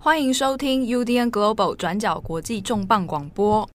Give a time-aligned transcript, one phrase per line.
[0.00, 3.68] 欢迎收听 UDN Global 转角国际重磅广播。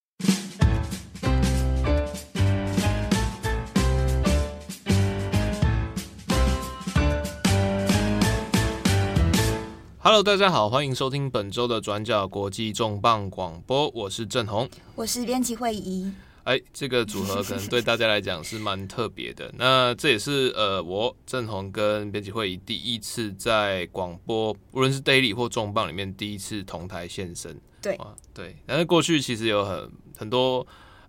[10.00, 16.10] Hello，大家好，欢迎收听本周的转角国际重磅广播，我是郑红，我是编辑会仪。
[16.44, 19.50] 哎，这个组合可能对大家来讲是蛮特别的。
[19.58, 27.60] 那这也是呃，我郑红跟编辑会议第一次在广播，无论是 Daily 或重磅里面第一次同台现身。
[27.82, 28.56] 对啊，对。
[28.66, 30.66] 但是过去其实有很很多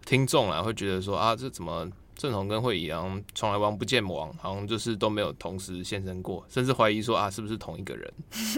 [0.07, 8.13] 听众啊，会觉得说啊，这怎么郑红跟会议好像从来王不见王，好像就是都没有同时现身过，甚至怀疑说啊，是不是同一个人？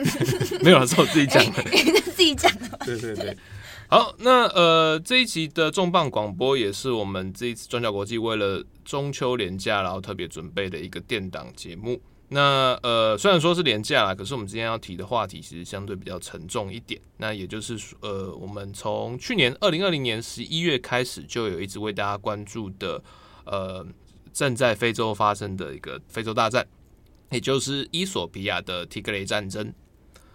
[0.60, 2.78] 没有，是我自己讲的，欸、 自己讲的。
[2.84, 3.36] 对对对。
[3.88, 12.00] 好，那呃这一集的重磅广播也是我们这一次转角国际为了中秋连假然后特别准备的一个电档节目。
[12.28, 17.00] 那呃虽然说是连假啦，可是我们今天要提的话题其实相对比较沉重一点。
[17.18, 23.00] 那也就是呃我们从去年二零二零年十一月开始就有一直为大家关注的
[23.44, 23.86] 呃
[24.32, 26.66] 正在非洲发生的一个非洲大战，
[27.30, 29.72] 也就是伊索比亚的提格雷战争。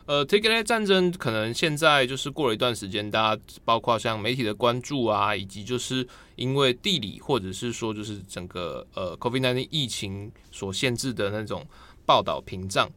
[0.06, 11.66] 呃，Tigray 战争可能现在就是过了一段时间，大家包括像媒体的关注啊，以及就是因为地理或者是说就是整个呃 COVID-19 疫情所限制的那种
[12.06, 12.90] 报道屏障，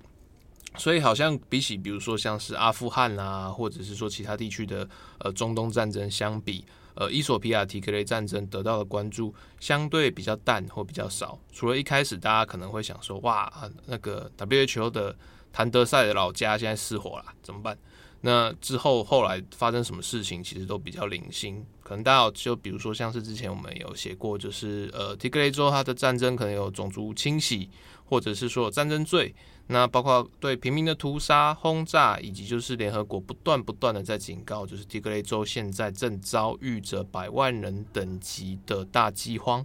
[0.77, 11.39] 所以好像比起比如说像是阿富汗啊，或者是说其他地区的呃中东战争相比，呃，伊索比亚 Tigray 战争得到的关注相对比较淡或比较少。
[11.53, 13.53] 除了一开始大家可能会想说，哇，
[13.87, 15.15] 那个 WHO 的
[15.55, 17.79] 谭德赛的老家现在失火了，怎么办？
[18.23, 21.65] 那之后后来发生什么事情，其实都比较零星。
[21.81, 27.71] 可能大家就比如说像是之前我们有写过，就是呃，提格雷州它的战争可能有种族清洗，
[28.05, 29.33] 或者是说有战争罪。
[29.69, 39.65] 那包括对平民的屠杀、轰炸，以及就是联合国不断不断的在警告，就是提格雷州现在正遭遇着百万人等级的大饥荒。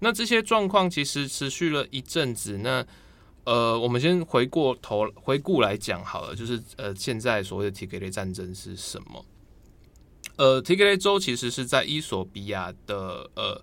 [0.00, 2.58] 那这些状况其实持续了一阵子。
[2.58, 2.84] 那
[3.44, 9.24] 呃，我们先回过头回顾来讲好了，就是呃，现在所谓的提格雷战争是什么？
[10.36, 13.62] 呃，提格雷州其实是在伊索比亚的呃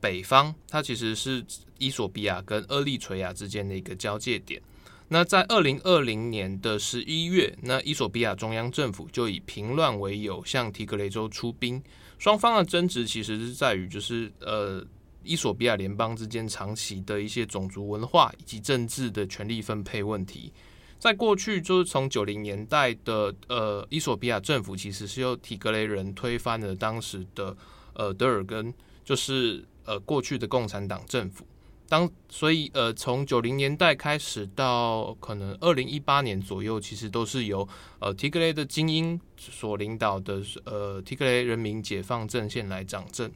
[0.00, 1.44] 北方，它其实是
[1.76, 4.60] 伊索比亚跟厄立垂亚之间的一个交界点。
[5.08, 11.82] 那在二零二零年的十一月，那伊索比亚中央政府就以平乱为由向提格雷州出兵，
[12.18, 14.82] 双方的争执其实是在于就是呃。
[15.28, 20.50] 伊索比亚联邦之间长期的一些种族文化以及政治的权力分配问题，
[20.98, 27.54] 在过去就是从九零年代的呃，伊索比亚政府其实是由提格雷人推翻了当时的
[27.92, 28.72] 呃德尔根，
[29.04, 31.46] 就是呃过去的共产党政府。
[31.90, 37.66] 当所以呃从九零年代开始到可能二零一八年左右，其实都是由
[37.98, 43.30] 呃提格雷的精英所领导的呃提格雷人民解放阵线来掌政。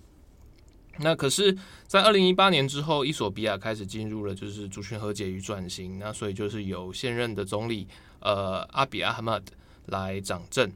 [0.99, 7.89] 那可是，在二零一八年之后，伊索比亚开始进入了就是族群和解与转型，那所以就是由现任的总理
[8.21, 9.53] 呃阿比阿哈迈德
[9.87, 10.71] 来掌政。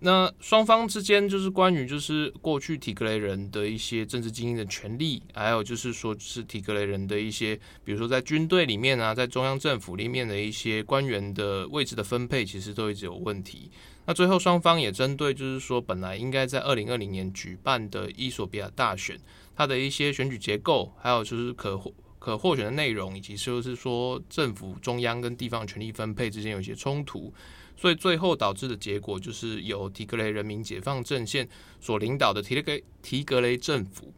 [0.00, 13.70] 那双方之间就是关于就是过去提格雷人的一些政治精英的权利，还有就是说是提格雷人的一些，比如说在军队里面啊，在中央政府里面的一些官员的位置的分配，其实都一直有问题。
[14.06, 19.18] 那最后双方也针对，就是说本来应该在二零二零年举办的伊索比亚大选，
[19.56, 27.32] 它的一些选举结构，还有就是可获可获选的内容，以及就是说政府中央跟地方权力分配之间有一些冲突，
[27.80, 31.48] 所以最后导致的结果就是由提格雷人民解放阵线
[31.80, 34.12] 所领导的提格提格雷政府，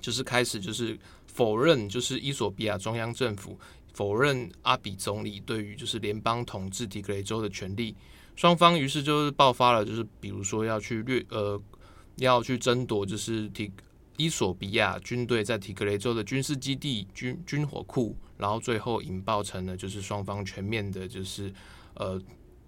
[0.00, 3.58] 就是开始就是否认就是伊索比亚中央政府
[3.92, 7.96] 否认阿比总理对于就是联邦统治提格雷州的权利。
[8.36, 11.60] 双方于是就是爆发了，就是比如说要去掠呃，
[12.18, 13.70] 要去争夺，就是提
[14.16, 21.52] 伊索比亚军队在提格雷州的军事基地、军军火库，然后最后引爆成了就是双方全面的，就是
[21.94, 22.20] 呃，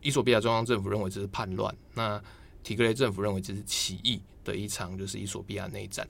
[0.07, 2.23] 伊索比亚中央政府认为这是叛乱，那
[2.63, 6.07] 提格雷政府认为这是起义的一场就是伊索比亚内战。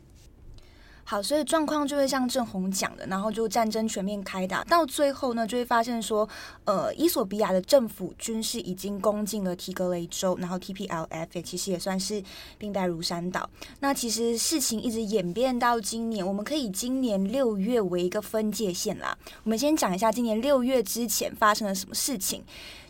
[1.09, 6.29] 好，所以状况就会像郑红讲的，然后就战争全面开打，到最后呢，就会发现说，
[6.65, 12.21] 呃，伊索比亚的政府军事已经攻进了提格雷州，然后 TPLF 也其实也算是
[12.59, 13.49] 兵败如山倒。
[13.79, 19.17] 那其实事情一直演变到今年，我们可以今年六月为一个分界线啦。
[19.45, 22.43] 我们先讲一下今年六月之前发生了什么事情。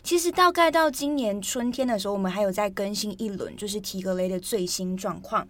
[0.07, 5.45] 其实大概到今年春天的时候，我们还有在更新一轮，就是提格雷的最新状况。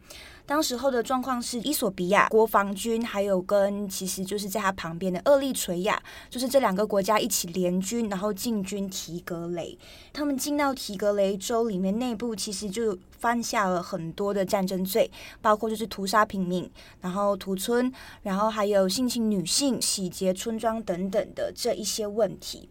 [0.48, 9.78] 当时候的状况是，伊索比亚国防军还有跟其实就是在他旁边的厄立垂亚，就是这两个国家一起联军，然后进军提格雷。
[10.12, 16.68] 他们进到提格雷州里面，内部其实就犯下了很多的战争罪，包括就是屠杀平民，
[17.02, 17.94] 然后屠村，
[18.24, 22.68] 然后还有性侵女性、洗劫村庄等等的这一些问题。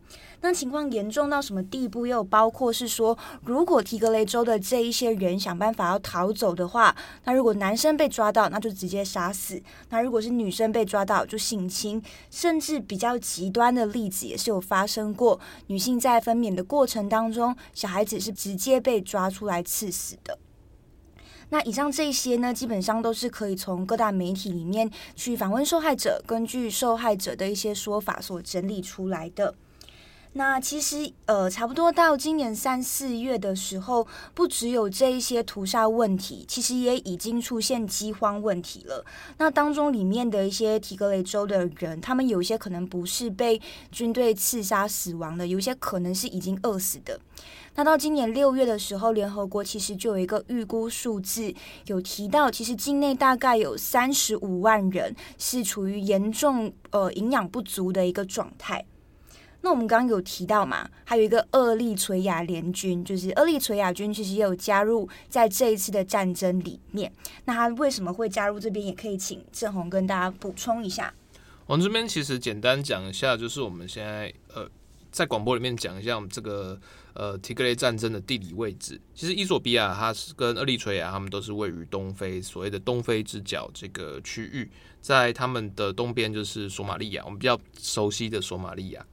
[0.47, 2.07] 那情况严重到什么地步？
[2.07, 6.95] 也有包括是说，如果提格雷州的这一些人想办法要逃走的话，
[7.25, 9.57] 那如果男生被抓到，那就直接杀死；
[9.89, 12.01] 那如果是女生被抓到，就性侵。
[12.31, 20.39] 甚至比较极端的例子也是有发生过，女性在分娩的过程当中，小孩子是直接被抓出来刺死的。
[21.49, 29.53] 那以上这些呢，基本上都是可以从各大媒体里面去访问受害者，根据受害者的一些说法所整理出来的。
[30.37, 39.03] 那其实，呃，差不多到今年三四月的时候，不只有这一些屠杀问题，其实也已经出现饥荒问题了。
[39.38, 43.59] 那当中里面的一些提格雷州的人，他们有些可能不是被
[43.91, 47.19] 军队刺杀死亡的，有些可能是已经饿死的。
[47.77, 51.55] 那到今年六月的时候，联合国其实就有一个预估数字，
[51.87, 58.85] 有提到，其实境内大概有三十五万人是处于严重呃营养不足的一个状态。
[59.67, 67.13] 那我们刚刚有提到嘛，还有一个厄立垂亚联军，就是厄立垂亚军其实也有加入在这一次的战争里面。
[67.47, 68.87] 那他为什么会加入这边？
[68.87, 71.13] 也可以请正红跟大家补充一下。
[71.67, 74.71] 我们这边其实简单讲一下，就是我们现在呃
[75.11, 76.81] 在广播里面讲一下我们这个
[77.15, 79.01] 呃提格雷战争的地理位置。
[79.17, 84.71] 其实伊索比亚它是跟厄立垂亚，他们都是位于东非，所谓的东非之角这个区域，
[85.01, 89.05] 在他们的东边就是索马利亚，我们比较熟悉的索马利亚。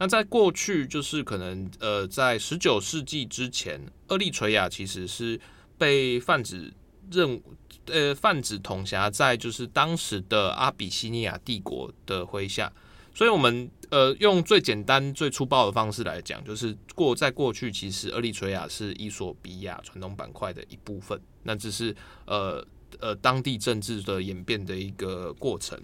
[0.00, 5.40] 那在过去，就是可能呃，在十九世纪之前，厄立垂亚其实是
[5.76, 6.72] 被泛指
[7.10, 7.42] 认
[7.86, 12.72] 呃泛指统辖在就是当时的阿比西尼亚帝国的麾下，
[13.12, 21.92] 所以我们呃用最简单最粗暴的方式来讲，就是过在过去，其实厄立垂亚是伊索比亚传统板块的一部分，那只是
[22.24, 22.64] 呃
[23.00, 25.76] 呃当地政治的演变的一个过程。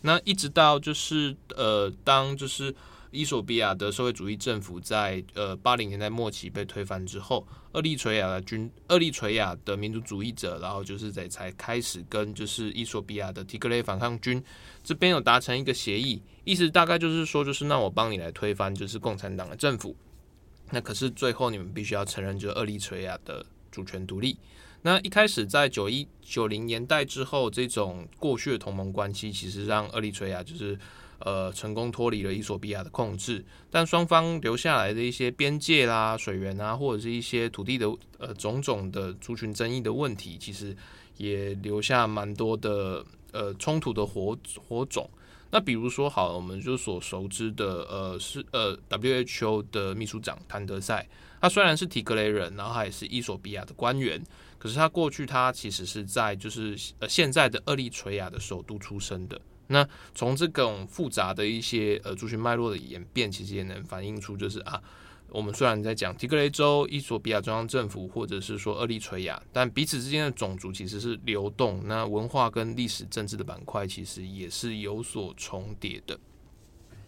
[0.00, 2.74] 那一直到就是呃当就是。
[3.10, 14.42] 伊索比亚的社会主义政府在呃八零年代末期被推翻之后，厄立垂亚的军，厄立垂亚的民族主义者，然后就是在才开始跟就是伊索比亚的提格雷反抗军
[14.84, 19.96] 这边有达成一个协议，意思大概就是说，就是那我帮你来推翻就是共产党的政府，
[20.70, 24.38] 那可是最后你们必须要承认就是厄立垂亚的主权独立。
[24.82, 30.78] 那一开始在九一九零年代之后，这种过去的同盟关系其实让厄立垂亚就是。
[31.20, 40.76] 呃，成功脱离了伊索比亚的控制，但双方留下来的一些边界啦、水源啊，或者是一些土地的呃种种的族群争议的问题，其实
[41.16, 44.38] 也留下蛮多的呃冲突的火
[44.68, 45.10] 火种。
[45.50, 51.08] 那比如说，好，我们就所熟知的呃是呃 WHO 的秘书长谭德赛，
[51.40, 54.22] 他虽然是提格雷人，然后他也是伊索比亚的官员，
[54.58, 59.40] 可是他过去他其实是在就是呃现在的厄立垂亚的首都出生的。
[59.68, 64.82] 那从这种复杂的一些呃族群脉络的演变，其实也能反映出，就是啊，
[65.28, 76.18] 我们虽然在讲提格雷州、伊索比亚中央政府，或者是说厄立垂亚，但彼此之间的种族其实是流动，那文化跟历史政治的板块其实也是有所重叠的。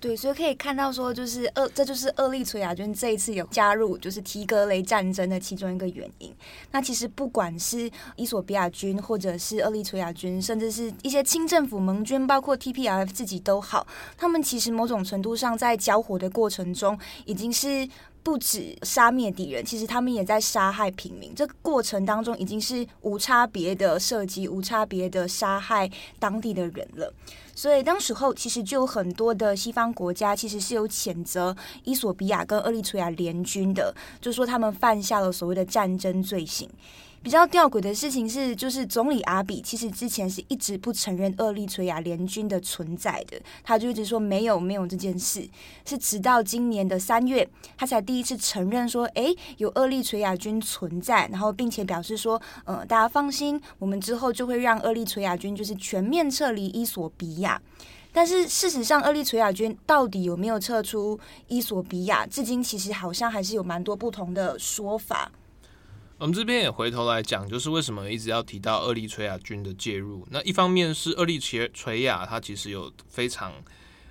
[0.00, 6.35] 对，所以可以看到说，就是厄，这就是厄立垂亚军这一次有加入，就是提格雷战争的其中一个原因。
[6.71, 17.87] 那其实不管是伊索比亚军，或者是厄立垂亚军，甚至是一些清政府盟军，包括 TPLF 自己都好，他们其实某种程度上在交火的过程中，已经是。
[18.22, 21.34] 不止杀灭敌人，其实他们也在杀害平民。
[21.34, 27.12] 这个过程当中已经是无差别的射击、无差别的杀害当地的人了。
[27.54, 36.68] 所以当时候其实就有很多的西方国家其实是有谴责伊索比亚跟厄立垂亚联军的，就说他们犯下了所谓的战争罪行。
[37.22, 45.46] 比较吊诡的事情是，就是总理阿比其实之前是一直不承认厄立垂亚联军的存在的，他就一直说没有没有这件事，
[45.84, 47.46] 是直到今年的三月，
[47.76, 57.60] 他才第一次承认说，诶，有厄立垂亚军存在，然后并且表示说，呃，大家放心，我们之后就会让厄立垂亚军就是全面撤离伊索比亚。
[58.12, 65.30] 但是事实上，厄立垂亚军到底有没有撤出伊索比亚，至今其实好像还是有蛮多不同的说法。
[66.20, 70.28] 我们这边也回头来讲，就是为什么一直要提到厄立垂亚军的介入。
[70.30, 73.54] 那一方面是厄立垂垂亚，它其实有非常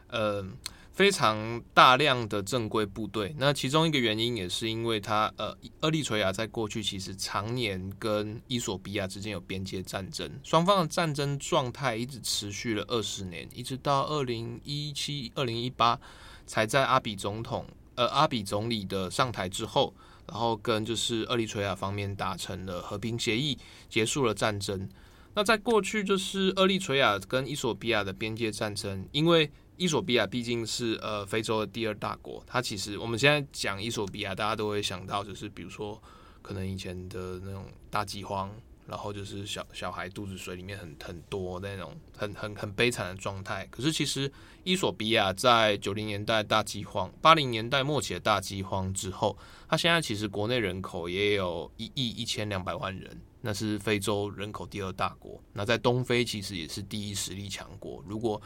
[0.07, 0.43] 呃
[0.91, 3.35] 非常大量的正规部队。
[3.37, 15.99] 那其中一个原因也是因为他呃，厄立垂亚在过去其实常年跟伊索比亚之间有边界战争，双方的战争状态一直持续了二十年，一直到二零一七、二零一八
[16.47, 19.93] 才在阿比总统呃阿比总理的上台之后，
[20.31, 23.57] 然后跟就是厄立垂亚方面达成了和平协议，
[23.89, 24.88] 结束了战争。
[25.33, 36.01] 那在过去，就是厄立垂亚跟伊索比亚的边界战争，因为伊索比亚毕竟是呃非洲的第二大国，它其实我们现在讲伊索比亚，大家都会想到就是比如说
[36.41, 38.51] 可能以前的那种大饥荒，
[38.89, 43.65] 然后就是小小孩肚子水里面很很多那种很很很悲惨的状态。
[43.72, 44.31] 可是其实
[44.63, 53.22] 伊索比亚在九零年代大饥荒、八零年代末期的大饥荒之后，它现在其实国内人口也有一亿一千两百万人。
[53.41, 58.03] 那是非洲人口第二大国，那在东非其实也是第一实力强国。
[58.05, 58.41] 如果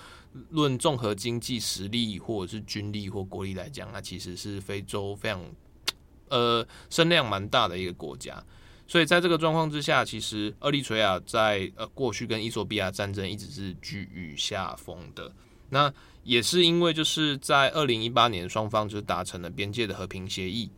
[0.52, 5.44] 论综合经济实力或者是军力或国力来讲，那其实是非洲非常
[6.30, 8.40] 呃声量蛮大的一个国家。
[8.88, 15.32] 所以在这个状况之下，其实厄立垂亚在呃过去跟伊索比亚战争一直是居于下风的。
[15.70, 20.70] 那也是因为就是在二零一八年双方就是达成了边界的和平协议，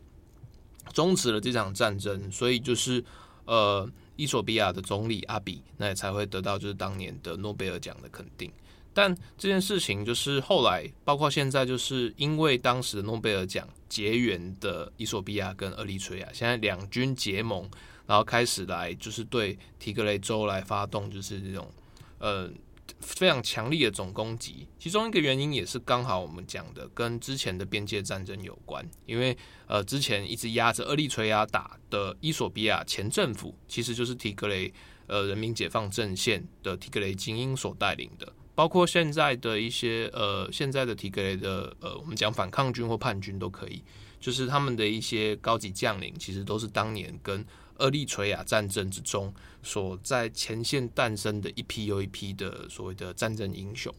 [0.93, 3.03] 终止了这场战争，所以就是
[3.45, 3.89] 呃。
[4.17, 8.50] 伊索比亚的总理阿比，那也才会得到就是当年的诺贝尔奖的肯定。
[8.93, 17.69] 但这件事情就是后来，包括现在，就是因为当时的诺贝尔奖结缘的伊索比亚跟厄立垂亚，现在两军结盟，
[18.07, 21.71] 然后开始来就是对提格雷州来发动就是这种
[22.19, 22.51] 呃。
[23.00, 29.35] 非常强力的总攻击，其中一个原因也是刚好我们讲的跟之前的边界战争有关，因为
[29.65, 34.71] 呃之前一直压着厄立垂亚打的伊索比亚前政府，其实就是提格雷
[35.07, 43.83] 呃人民解放阵线的提格雷精英所带领的，包括现在的一些呃现在的提格雷的呃我们讲反抗军或叛军都可以，
[44.19, 47.43] 就是他们的一些高级将领，其实都是当年跟
[47.79, 53.94] 厄立垂亚战争之中，所在前线诞生的一批又一批的所谓的战争英雄，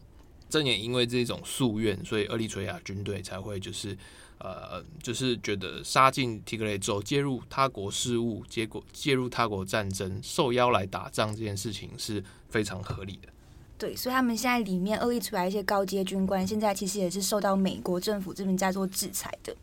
[0.49, 3.97] 正也因为这种夙愿，所以厄立垂亚军队才会就是
[4.39, 13.29] 呃，就是觉得杀进提格雷州，介入他国事务，结果介入他国战争，受邀来打仗这件事情是非常合理的。
[13.79, 19.55] 对，所以他们现在里面厄立垂亚一些高阶军官，现在其实也是受到美国政府这边在做制裁的。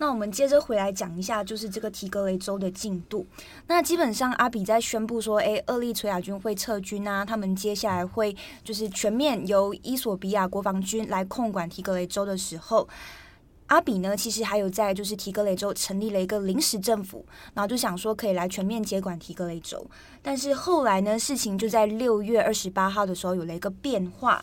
[0.00, 3.26] 那我们接着回来讲一下，就是这个提格雷州的进度。
[3.66, 12.88] 那基本上阿比在宣布说，诶，厄立垂亚军会撤军啊，他们接下来会就是全面由伊索比亚国防军来控管提格雷州的时候，
[13.66, 19.86] 阿比呢其实还有在就是提格雷州成立了一个临时政府，然后就想说可以来全面接管提格雷州。
[20.22, 24.42] 但是后来呢，事情就在六月二十八号的时候有了一个变化。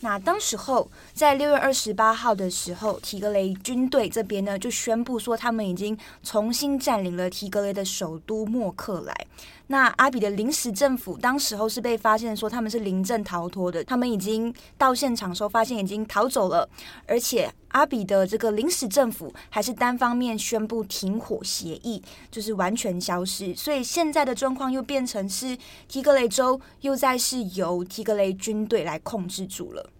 [0.00, 9.26] 那当时候，在六月二十八号的时候，提格雷军队这边呢就宣布说，他们已经重新占领了提格雷的首都莫克莱。
[9.70, 16.66] 那阿比的临时政府当时候是被发现说他们是临阵逃脱的，他们已经到现场时候发现已经逃走了，
[17.06, 23.54] 而且阿比的这个临时政府还是单方面宣布停火协议，就是完全消失。
[23.54, 25.56] 所以现在的状况又变成是
[25.86, 29.90] 提格雷州又再是由提格雷军队来控制住了。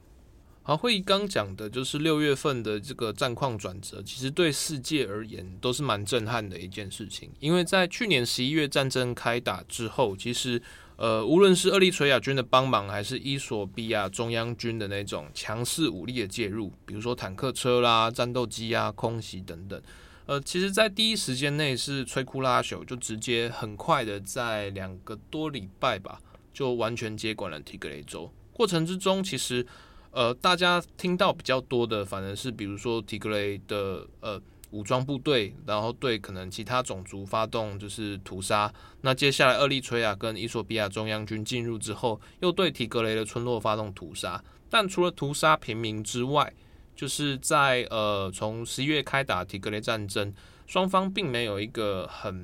[0.62, 7.30] 好，会议刚讲的就是六月份的这个战况转折，其实对世界而言都是蛮震撼的一件事情。
[7.40, 10.60] 因为在去年十一月战争开打之后，其实
[10.98, 19.80] 呃，无论是厄立垂亚军的帮忙，还是伊索比亚中央军的那种强势武力的介入，比如说坦克车啦、战斗机啊、空袭等等，
[20.26, 26.20] 呃，其实在第一时间内是摧枯拉朽，就直接很快的在两个多礼拜吧，
[26.52, 28.30] 就完全接管了提格雷州。
[28.52, 29.66] 过程之中，其实。
[30.10, 38.72] 呃，大家听到比较多的，反而是比如说提格雷的呃武装部队，然后对可能其他种族发动就是屠杀。
[39.00, 44.42] 那接下来厄立垂亚跟伊索比亚中央军进入之后，又对提格雷的村落发动屠杀。
[44.70, 46.52] 但除了屠杀平民之外，
[46.94, 50.32] 就是在呃从十一月开打提格雷战争，
[50.66, 52.34] 双方并没有一个很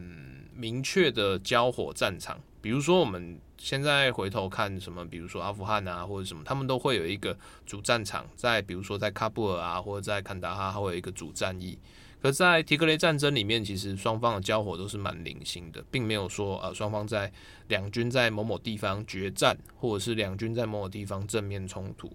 [0.55, 2.41] 明确的交火战场。
[2.61, 3.39] 比如说我们。
[3.57, 11.79] 现在回头看什么，比如说阿富汗啊，或者什么，他们都会有一个主战场，在比如说在喀布尔啊，或者在坎大哈，会有一个主战役。
[12.25, 17.31] 可在提格雷战争里面，其实双方的交火都是蛮零星的，并没有说呃双方在
[17.69, 22.11] 两军在某某地方决战，或者是两军在某某地方正面冲突。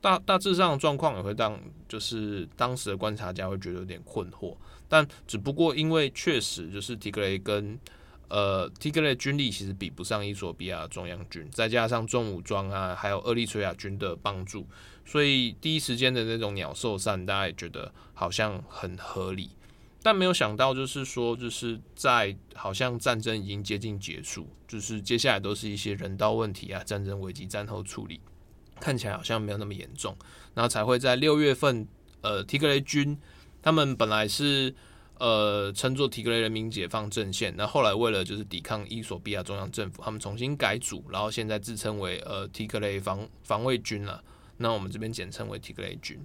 [0.00, 1.56] 大大致上的状况也会让
[1.88, 4.56] 就是当时的观察家会觉得有点困惑，
[4.88, 7.78] 但只不过因为确实就是提格雷跟
[8.26, 14.66] 呃，提格雷军力其实比不上伊索比亚中央军，再加上重武装啊，还有厄立垂亚军的帮助，
[15.04, 19.50] 所以第一时间的那种鸟兽散，大家也觉得好像很合理。
[20.04, 28.20] 但没有想到，就是说，就是在好像战争已经接近结束，就是接下来都是一些人道问题啊、战争危机、战后处理，
[28.80, 30.16] 看起来好像没有那么严重，
[30.54, 31.86] 然后才会在六月份，
[32.20, 33.16] 呃，提格雷军
[33.62, 34.74] 他们本来是
[35.18, 44.20] 呃称作提格雷人民解放阵线，那后来为了就是抵抗伊索比亚中央政府，他们重新改组，然后现在自称为呃提格雷防防卫军了，
[44.56, 46.18] 那我们这边简称为提格雷军。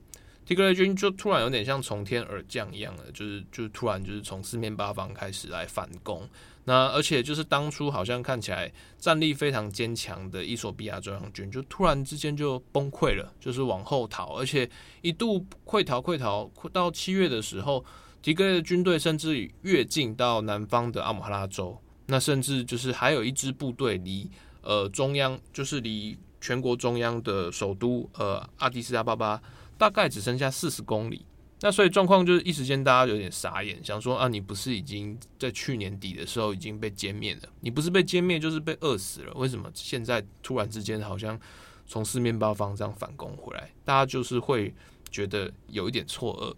[0.45, 6.27] 提格雷军就突然有点像从天而降一样的，就是就突然就是从四面八方开始来反攻。
[6.63, 14.69] 那而且就是当初好像看起来战力非常坚强的伊索比亚中央军，就突然之间就崩溃了，就是往后逃，而且
[15.01, 17.83] 一度溃逃溃逃到七月的时候，
[18.21, 24.29] 提格雷的军队甚至越境到南方的阿姆哈拉州，那甚至就是还有一支部队离
[24.61, 29.41] 呃中央，就是离全国中央的首都呃阿迪斯阿巴巴。
[29.79, 31.23] 大概只剩下四十公里，
[31.61, 37.41] 那所以状况就是一时间大家有点傻眼，想说啊，你不是已经在去年底的时候已经被歼灭了？
[37.59, 39.33] 你不是被歼灭就是被饿死了？
[39.35, 41.39] 为什么现在突然之间好像
[41.85, 43.69] 从四面八方这样反攻回来？
[43.85, 44.73] 大家就是会
[45.11, 46.55] 觉得有一点错愕。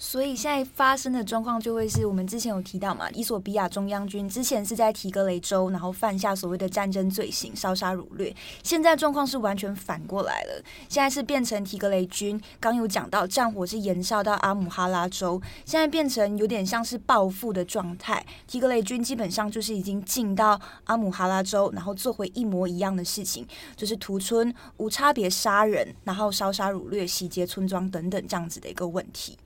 [0.00, 8.34] 所以现在发生的状况就会是我们之前有提到嘛，伊索比亚中央军之前是在提格雷州，然后犯下所谓的战争罪行，烧杀掳掠。
[8.62, 18.24] 现在状况是完全反过来了，现在是变成提格雷军，刚有讲到战火是延烧到阿姆哈拉州，现在变成有点像是报复的状态。
[18.46, 29.36] 提格雷军基本上就是已经进到阿姆哈拉州，然后做回一模一样的事情，就是屠村、无差别杀人，然后烧杀掳掠、洗劫村庄等等这样子的一个问题。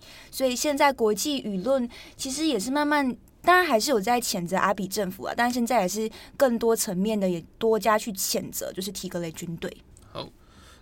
[0.42, 9.72] 所以现在国际舆论其实也是慢慢，当然还是有在谴责阿比政府啊，但现在也是更多层面的也多加去谴责，就是提格雷军队。
[10.10, 10.28] 好，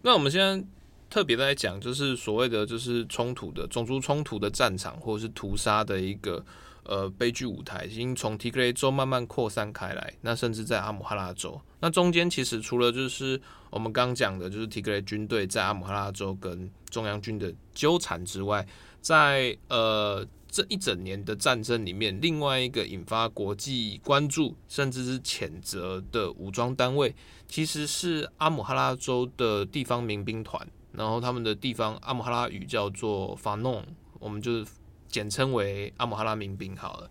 [0.01, 0.67] 那我们现在
[1.11, 6.43] 特别在讲，就是所谓的就是冲突的种族冲突的战场，或者是屠杀的一个
[6.85, 13.39] 呃悲剧舞台，已经从提格雷州慢慢扩散开来，那甚至在阿姆哈拉州，那中间其实除了就是
[13.69, 18.67] 我们刚讲的，就是提格雷军队在阿姆哈拉州跟中央军的纠缠之外。
[19.01, 27.15] 在呃这一整年的战争里面，另外一个引发国际关注甚至是谴责的武装单位，
[27.47, 33.85] 其实是阿姆哈拉州的地方民兵团，然后他们的地方阿姆哈拉语叫做法弄，
[34.19, 34.67] 我们就是
[35.09, 37.11] 简称为阿姆哈拉民兵好了。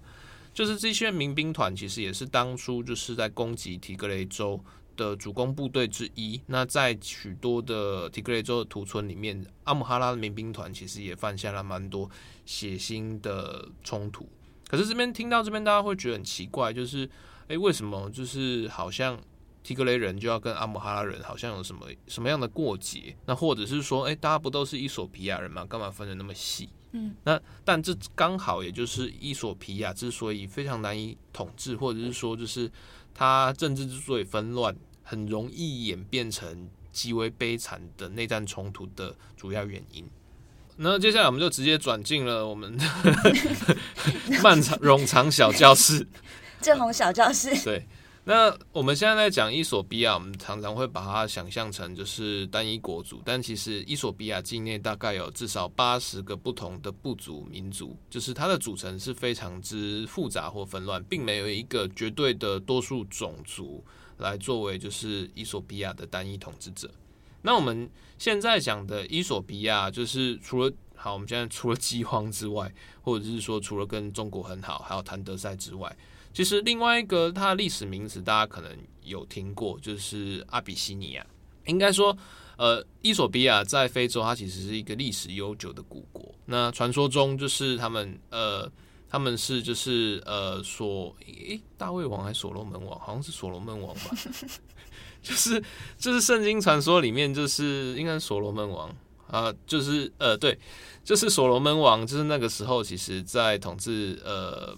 [0.54, 4.62] 就是这些民兵团其实也是当初就是在攻击提格雷州
[5.00, 12.10] 的主攻部队之一，那在许多的提格雷州的屠村里面，阿姆哈拉的民兵团其实也犯下了蛮多
[12.46, 14.28] 血腥的冲突。
[14.68, 17.00] 可是这边听到这边，大家会觉得很奇怪，就是
[17.48, 19.18] 诶、欸，为什么就是好像
[19.64, 23.16] 提格雷人就要跟阿姆哈拉人好像有什么什么样的过节？
[23.26, 25.66] 那或者是说，诶、欸，大家不都是伊索皮亚人吗？
[25.66, 26.70] 干嘛分的那么细？
[26.92, 32.72] 嗯，那但这刚好也就是伊索皮亚之所以非常难以统治，或者是说就是
[33.14, 34.76] 他政治之所以纷乱。
[35.10, 40.08] 很容易演变成极为悲惨的内战冲突的主要原因。
[40.78, 42.86] 那接下来我们就直接转进了我们的
[44.44, 46.08] 漫长冗长小教室，
[46.62, 47.50] 正红小教室。
[47.64, 47.88] 对，
[48.26, 63.84] 那我们现在在讲伊索比亚，我们常常会把它想象成就是单一国族，但其实伊索比亚境内大概有至少八十个不同的部族民族，就是它的组成是非常之复杂或纷乱，并没有一个绝对的多数种族。
[64.20, 66.90] 来作为就是伊索比亚的单一统治者。
[67.42, 75.94] 那我们现在讲的伊索比亚，就是除了好，我们现在除了饥荒之外，或者是说除了跟中国很好，还有谭德塞之外，
[76.34, 81.26] 其实另外一个它的历史名词大家可能有听过，就是阿比西尼亚。
[81.66, 82.18] 应该说，
[82.58, 86.34] 呃，伊索比亚在非洲，它其实是一个历史悠久的古国。
[86.46, 88.72] 那传说中就是他们呃。
[89.10, 93.00] 他们是就是呃所诶大卫王还是所罗门王？
[93.00, 94.12] 好像是所罗门王吧。
[95.22, 95.62] 就是
[95.98, 98.90] 就是圣经传说里面就是应该是所罗门王
[99.28, 100.58] 啊，就是呃对，
[101.04, 104.78] 就是所罗门王，就是那个时候其实在统治呃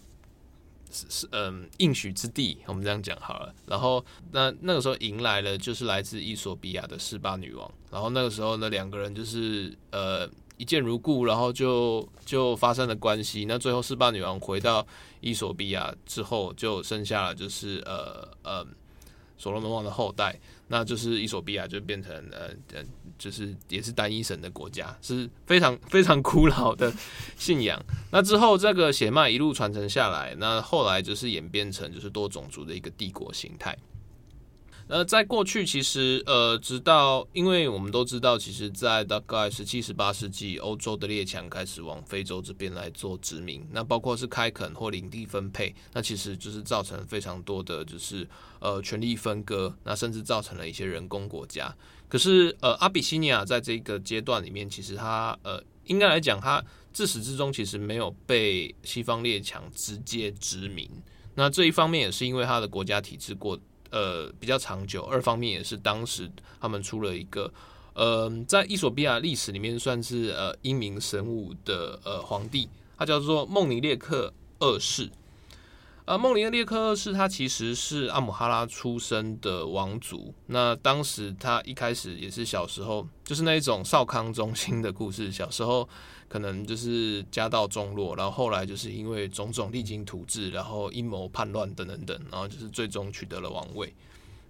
[0.92, 3.54] 是是嗯应许之地，我们这样讲好了。
[3.68, 10.28] 然后那那个时候迎来了就是来自伊索比亚的示巴女王，然后那个时候呢两个人就是呃。
[10.62, 13.46] 一见如故，然后就就发生了关系。
[13.46, 14.86] 那最后，四霸女王回到
[15.20, 18.64] 伊索比亚之后，就生下了就是呃呃
[19.40, 22.86] 所罗门王的后代，那就是伊索比亚就变成呃呃，
[23.18, 26.94] 就是也是单一神的国家，是非常非常古老的
[27.36, 27.84] 信仰。
[28.12, 33.76] 那之后这个血脉一路传承下来，那后来就是演变成就是多种族的一个帝国形态。
[34.92, 48.28] 呃，在过去其实呃，直到因为我们都知道，其实，在大概十七、十八世纪，欧洲的列强开始往非洲这边来做殖民，那包括是开垦或领地分配，那其实就是造成非常多的就是
[48.60, 51.74] 呃权力分割，那甚至造成了一些人工国家。
[52.10, 60.86] 可是呃，阿比西尼亚在这个阶段里面，其实它呃，应该来讲，它自始至终其实没有被西方列强直接殖民。
[61.36, 63.58] 那这一方面也是因为它的国家体制过。
[63.92, 65.04] 呃，比较长久。
[65.04, 67.52] 二方面也是当时他们出了一个，
[67.94, 75.10] 呃，在伊索比亚历史里面算是呃英明神武的呃皇帝，他叫做孟尼列克二世。
[76.06, 80.34] 呃，孟尼列克二世他其实是阿姆哈拉出生的王族。
[80.48, 85.88] 那当时他一开始也是小时候，就是那一种少康中兴的故事，小时候。
[86.32, 93.94] 可能就是家道中落，然后后来就是因为种种励精图治，然后阴谋叛乱等等等，然后就是最终取得了王位。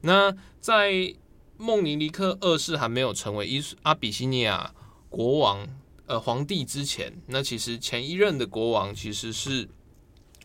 [0.01, 1.11] 那在
[1.57, 4.71] 孟尼尼克二世还没有成为伊阿比西尼亚
[5.09, 5.67] 国王
[6.05, 9.67] 呃皇帝之前，那其实前一任的国王其实是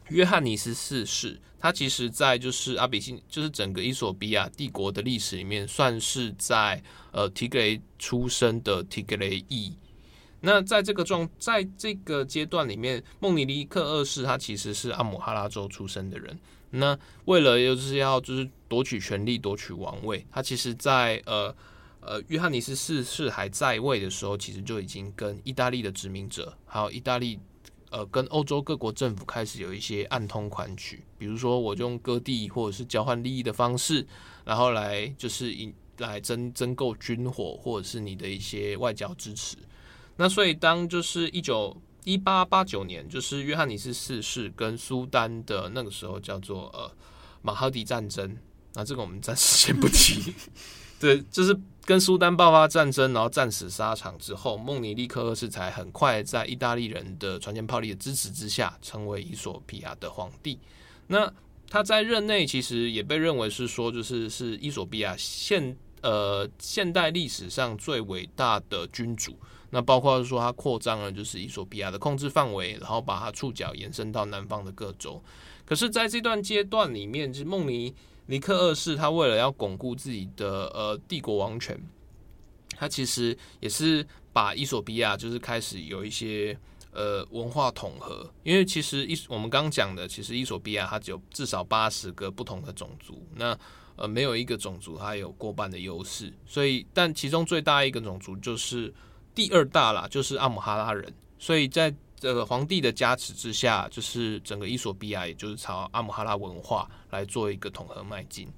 [0.09, 9.75] 约翰尼斯四世，他其实在就是阿比西就是整个伊索比亚帝国的历史里面，算是在呃提格雷出生的提格雷裔。
[10.41, 16.39] 那在这个状，在这个阶段里面，孟尼尼克二世他其实是阿姆哈拉州出生的人。
[16.71, 21.53] 那为了就是要就是夺取权力、夺取王位，他其实在呃
[22.01, 27.39] 呃约翰尼斯四世还在位的时候，其实就已经跟意大利的殖民者，还有意大利
[27.91, 34.07] 呃跟欧洲各国政府开始有一些暗通款曲，比如说我用割地或者是交换利益的方式，
[34.45, 39.57] 然后来就是以来争争购军火或者是你的一些外交支持。
[40.17, 46.91] 那所以，当就是一九一八八九年，就是约翰尼斯四世跟苏丹的那个时候叫做呃
[47.43, 48.37] 马哈迪战争。
[48.75, 50.33] 那这个我们暂时先不提。
[50.99, 60.59] 对，就是跟苏丹爆发战争，然后战死沙场之后，孟尼利克二世才很快在意大利人的船坚炮利的支持之下，成为伊索比亚的皇帝。
[61.07, 61.33] 那
[61.69, 69.37] 他在任内其实也被认为是说，就是是伊索比亚现呃现代历史上最伟大的君主。
[69.71, 75.21] 那包括说，他扩张了就是伊索比亚的控制范围，然后把他触角延伸到南方的各州。
[75.65, 77.93] 可是，在这段阶段里面，就是孟尼
[78.27, 81.81] 尼克二世他为了要巩固自己的呃帝国王权，
[82.77, 86.59] 他其实也是把伊索比亚就是开始有一些
[86.93, 88.31] 呃文化统合。
[88.43, 93.59] 因为其实伊我们刚讲的，其实伊索比亚它只有至少八十个不同的种族，那
[93.97, 96.33] 呃没有一个种族它有过半的优势。
[96.47, 98.93] 所以，但其中最大一个种族就是。
[99.37, 108.49] 第二大啦，就是阿姆哈拉人，所以在这个皇帝的加持之下，就是整个伊索比亚，也就是朝阿姆哈拉文化来做一个统合迈进。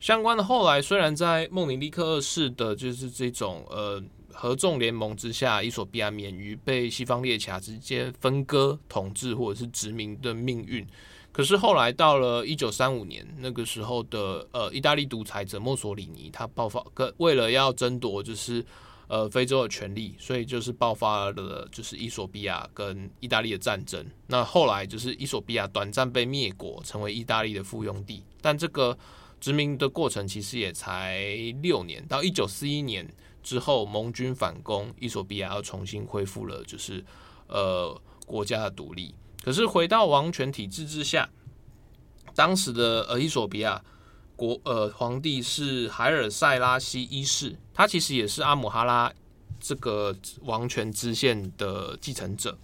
[0.00, 10.86] 相关的后来，虽然在孟尼利克二世的就是这种呃合纵联盟之下，伊索比亚免于被西方列强直接分割统治或者是殖民的命运，
[11.30, 18.64] 可是后来到了一九三五年，那个时候的呃意大利独裁者墨索里尼，他爆发，个为了要争夺就是。
[19.08, 24.04] 呃，非洲的权力，所以就是爆发了，就是伊索比亚跟意大利的战争。
[24.26, 28.22] 那后来就是伊索比亚短暂被灭国，成为意大利的附庸地。
[28.42, 28.96] 但这个
[29.40, 31.24] 殖民的过程其实也才
[31.62, 33.10] 六年，到一九四一年
[33.42, 37.02] 之后，盟军反攻，伊索比亚又重新恢复了就是
[37.46, 39.14] 呃国家的独立。
[39.42, 41.26] 可是回到王权体制之下，
[42.34, 43.82] 当时的呃伊索比亚。
[44.38, 49.12] 国呃，皇帝是海尔塞拉西一世，他其实也是阿姆哈拉
[49.58, 52.56] 这个王权支线的继承者。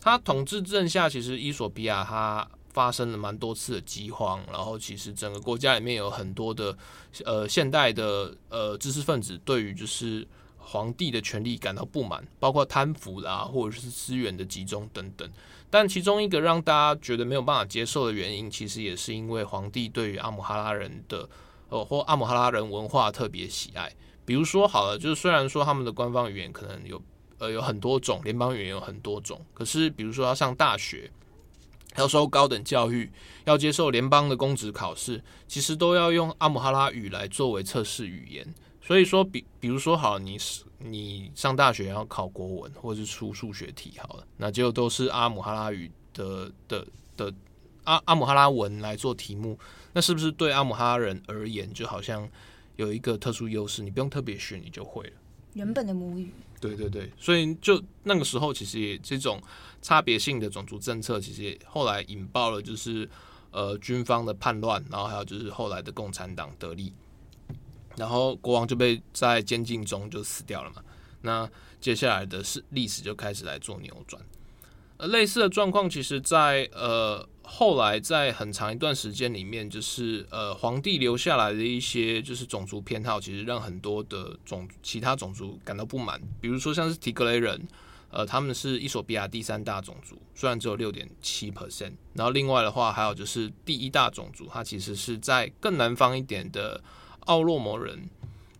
[0.00, 6.74] 他统治之下，其实伊索比亚他发生了蛮多次的饥荒，然后其实整个国家里面有很多的
[7.26, 15.30] 呃现代的呃知识分子对于就是皇帝的权力感到不满，包括贪腐啦，或者是资源的集中等等。
[15.72, 21.26] 但其中一个让大家觉得没有办法接受的原因，其实也是因为皇帝对于阿姆哈拉人的，
[21.70, 23.90] 呃，或阿姆哈拉人文化特别喜爱。
[24.26, 27.02] 比如说，好了，就是虽然说他们的官方语言可能有，
[27.38, 31.10] 呃，有很多种，联邦语言有很多种，可是比如说要上大学，
[31.96, 33.10] 要受高等教育，
[33.46, 38.54] 要接受联邦的公职考试，其实都要用阿姆哈拉语来作为测试语言。
[38.82, 47.32] 所以说，比比如说，好，你是你上大学要考国文，或者是出数学题，好了，那就都是阿姆哈拉语的的的
[47.84, 49.56] 阿阿姆哈拉文来做题目，
[49.92, 52.28] 那是不是对阿姆哈拉人而言，就好像
[52.76, 53.82] 有一个特殊优势？
[53.82, 55.12] 你不用特别学，你就会了。
[55.54, 56.28] 原本的母语。
[56.60, 59.42] 对对对，所以就那个时候，其实也这种
[59.80, 63.08] 差别性的种族政策，其实也后来引爆了，就是
[63.50, 66.92] 呃军方的叛乱，然后还有就是后来的共产党得利，
[67.96, 70.82] 然后国王就被在监禁中就死掉了嘛。
[71.22, 71.48] 那
[71.80, 74.22] 接下来的是历史就开始来做扭转。
[74.98, 86.20] 呃，类似的状况，其实在呃后来在很长一段时间里面，就是呃皇帝留下来的一些就是种族偏好，其实让很多的种其他种族感到不满。
[86.40, 87.60] 比如说像是提格雷人，
[88.10, 91.94] 呃，他们是伊索比亚第三大种族，虽然只有六点七 percent。
[92.14, 96.80] 然后另外的话，还有就是第一大种族，它其实是在更南方一点的
[97.26, 98.08] 奥洛摩人。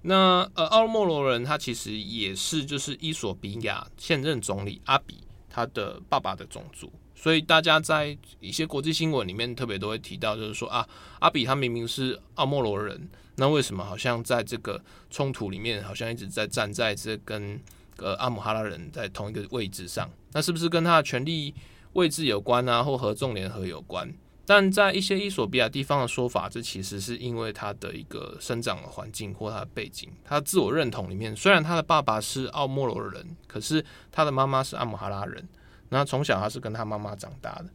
[0.03, 5.19] 那呃奥洛摩人，他其实也是就是伊索比亚现任总理阿比。
[5.55, 17.61] 他的爸爸的种族，所以大家在一些国际新闻里面特别都会提到，就是说啊，阿比他明明是奥莫罗人，那为什么好像在这个冲突里面，好像一直在站在这跟
[17.99, 20.09] 呃阿姆哈拉人在同一个位置上？
[20.33, 21.55] 那是不是跟他的权力
[21.93, 24.11] 位置有关啊，或合纵联合有关？
[24.45, 35.49] 但在一些伊索比亚地方的说法，这其实是因为他的一个生长的环境或他的背景，他自我认同里面，虽然他的爸爸是奥莫罗人，可是他的妈妈是阿姆哈拉人，
[35.91, 37.67] 那从小他是跟他妈妈长大的，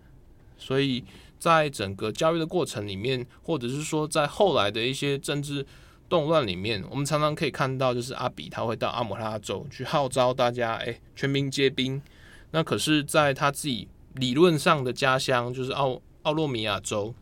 [0.57, 1.03] 所以
[1.39, 5.65] 在整个教育的过程里面，或者是说在后来的一些政治
[6.09, 12.01] 动乱里面，我们常常可以看到，就是阿比他会到阿姆哈拉州去号召大家，哎、全民皆兵。
[12.51, 16.01] 那可是，在他自己理论上的家乡，就是奥。
[16.27, 17.15] 奥洛米亚州，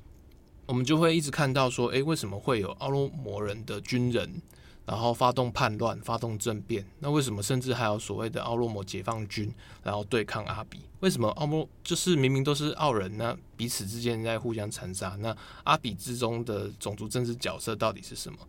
[0.66, 4.42] 我们就会一直看到说，诶，为什么会有奥洛摩人的军人，
[4.84, 6.84] 然后发动叛乱、发动政变？
[7.02, 10.80] 那为什么甚至还有所谓的奥洛摩解放军，然后对抗阿比？
[11.02, 15.16] 为什么奥莫就是明明都是奥人，那彼此之间在互相残杀？
[15.20, 18.40] 那阿比之中的种族政治角色到底是什么？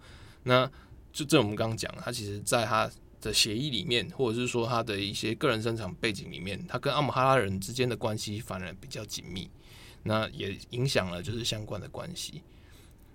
[0.45, 0.67] 那
[1.13, 2.91] 就这我们刚刚讲，他其实在他
[3.21, 9.51] 的协议里面，或者是说他的一些个人生长背景里面，他跟阿姆哈拉人之间的关系反而比较紧密。
[10.07, 12.43] 那也影响了就是相关的关系。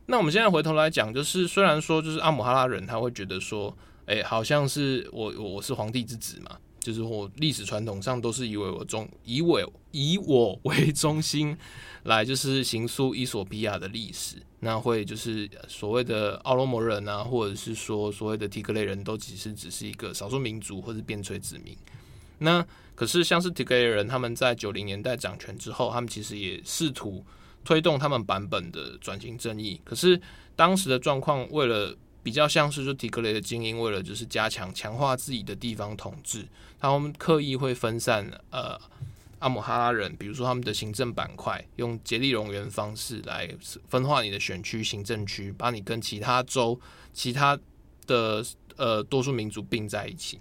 [0.07, 3.75] 那我们现在回头来讲，就是虽然说就是阿姆哈拉人他会觉得说，
[4.05, 11.57] 哎、好像是我我是皇帝之子嘛，就是我历史传统上都是以为我中以我以我为中心
[12.03, 14.35] 来就是行塑伊索比亚的历史。
[14.59, 21.75] 那会就是所谓的奥罗摩人啊，或者是说所谓的提格雷人都其实只是一个少数民族或者边陲子民。
[22.37, 22.65] 那
[23.01, 27.25] 可是，像是提格雷人，他们在九零年代掌权之后，他们其实也试图
[27.65, 29.81] 推动他们版本的转型正义。
[29.83, 30.21] 可是
[30.55, 36.47] 当时的状况，为了比较像是说提格雷的精英，为了就是加强强化自己的地方统治，
[36.79, 38.79] 他们刻意会分散呃
[39.39, 43.49] 阿姆哈拉人，比如说他们的行政板块，用竭力蠑缘方式来
[43.89, 46.79] 分化你的选区、行政区，把你跟其他州、
[47.11, 47.57] 其他
[48.05, 50.39] 的呃多数民族并在一起。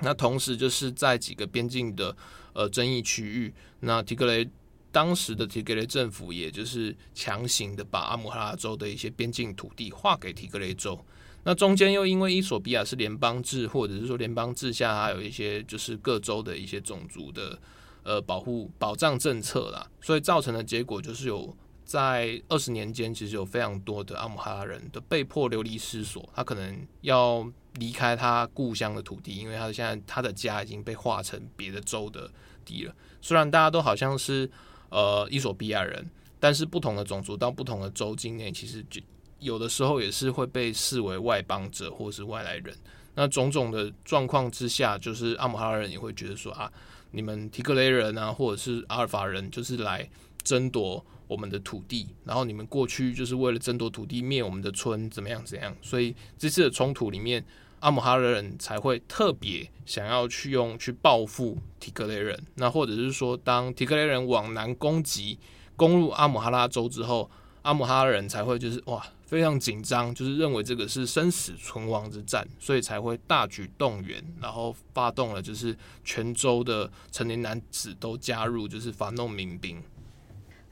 [0.00, 2.14] 那同时就是在几个边境的
[2.52, 4.48] 呃争议区域，那提格雷
[4.90, 10.98] 当时的提格雷政府也就是强行的把阿姆哈拉州的一些边境土地划给提格雷州。
[11.44, 17.58] 那中间又因为伊索比亚是联邦制，或者是说联邦制下还有一些就是各州的一些种族的
[18.02, 27.48] 呃保护保障政策啦，所以造成的结果就是有在二十年间，其实有非常多的阿姆哈拉人的被迫流离失所，他可能要。
[27.74, 32.30] 离开他故乡的土地，因为他现在他的家已经被划成别的州的
[32.64, 32.94] 地了。
[33.20, 34.48] 虽然大家都好像是
[34.90, 36.08] 呃伊索比亚人，
[36.38, 39.00] 但是不同的种族到不同的州境内，其实就
[39.38, 42.74] 有的时候也是会被视为外邦者或是外来人。
[43.14, 46.70] 那种种的状况之下，就是阿姆哈人也会觉得说啊，
[47.10, 50.08] 你们提格雷人啊，或者是阿尔法人，就是来
[50.42, 51.04] 争夺。
[51.26, 55.74] 我们的土地，然后你们过去就是为了争夺土地灭我们的村，怎么样怎样？
[55.80, 57.42] 所以这次的冲突里面，
[57.84, 62.42] 阿姆哈拉人才会特别想要去用去报复提格雷人。
[62.54, 65.38] 那或者是说，当提格雷人往南攻击，
[65.76, 79.82] 攻入阿姆哈拉州之后，阿姆哈人才会就是哇非常紧张，就是认为这个是生死存亡之战，所以才会大举动员，然后发动了就是全州的成年男子都加入，就是反动民兵。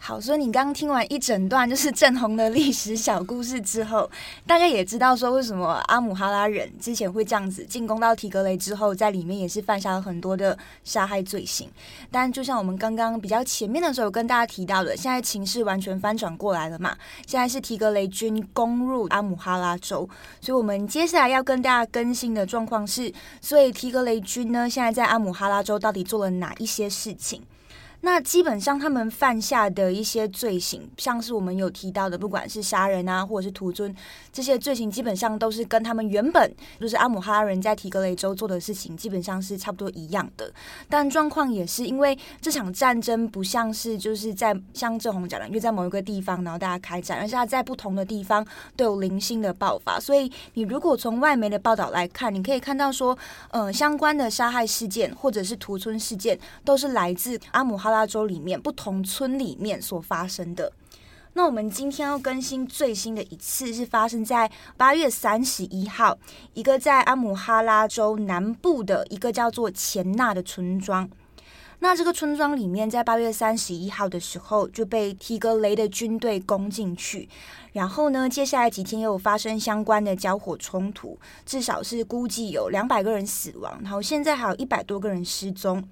[0.04, 4.10] 好，所以你刚刚听完一整段就是正红的历史小故事之后，
[4.44, 11.70] 大家也知道说为什么阿姆哈拉人之前会这样子进攻到提格雷之后，在里面也是犯下了很多的杀害罪行。
[12.10, 19.98] 但就像我们刚刚比较前面的时候跟大家提到的，现在情势完全翻转过来了嘛，现在是提格雷军攻入阿姆哈拉州，
[20.40, 27.40] 所以我们接下来要跟大家更新的状况是，所以提格雷军呢现在在阿姆哈拉州到底做了哪一些事情？
[28.04, 33.94] 那基本上他们犯下的一些罪行，像是我们有提到的，不管是杀人啊，或者是屠村
[34.32, 40.52] 这些罪行，基本上都是跟他们原本就是阿姆哈人在提格雷州做的事情，基本上是差不多一样的。
[40.88, 48.44] 但状况也是因为这场战争不像是就是在像正红讲的，因为在某一个地方，然后大家开战，而是他在不同的地方
[48.76, 50.00] 都有零星的爆发。
[50.00, 53.16] 所以你如果从外媒的报道来看，你可以看到说，
[53.52, 60.72] 呃，相关的杀害事件或者是屠村事件，都是来自阿姆哈拉州里面不同村里面所发生的。
[61.34, 66.18] 那我们今天要更新最新的一次是发生在八月三十一号，
[66.52, 71.08] 一个在阿姆哈拉州南部的一个叫做钱纳的村庄。
[71.78, 77.28] 那这个村庄里面，在八月三十一号的时候就被提格雷的军队攻进去，
[77.72, 85.82] 然后呢，接下来几天又有发生相关的交火冲突，至少是估计有两百个人死亡，然后现在还有一百多个人失踪。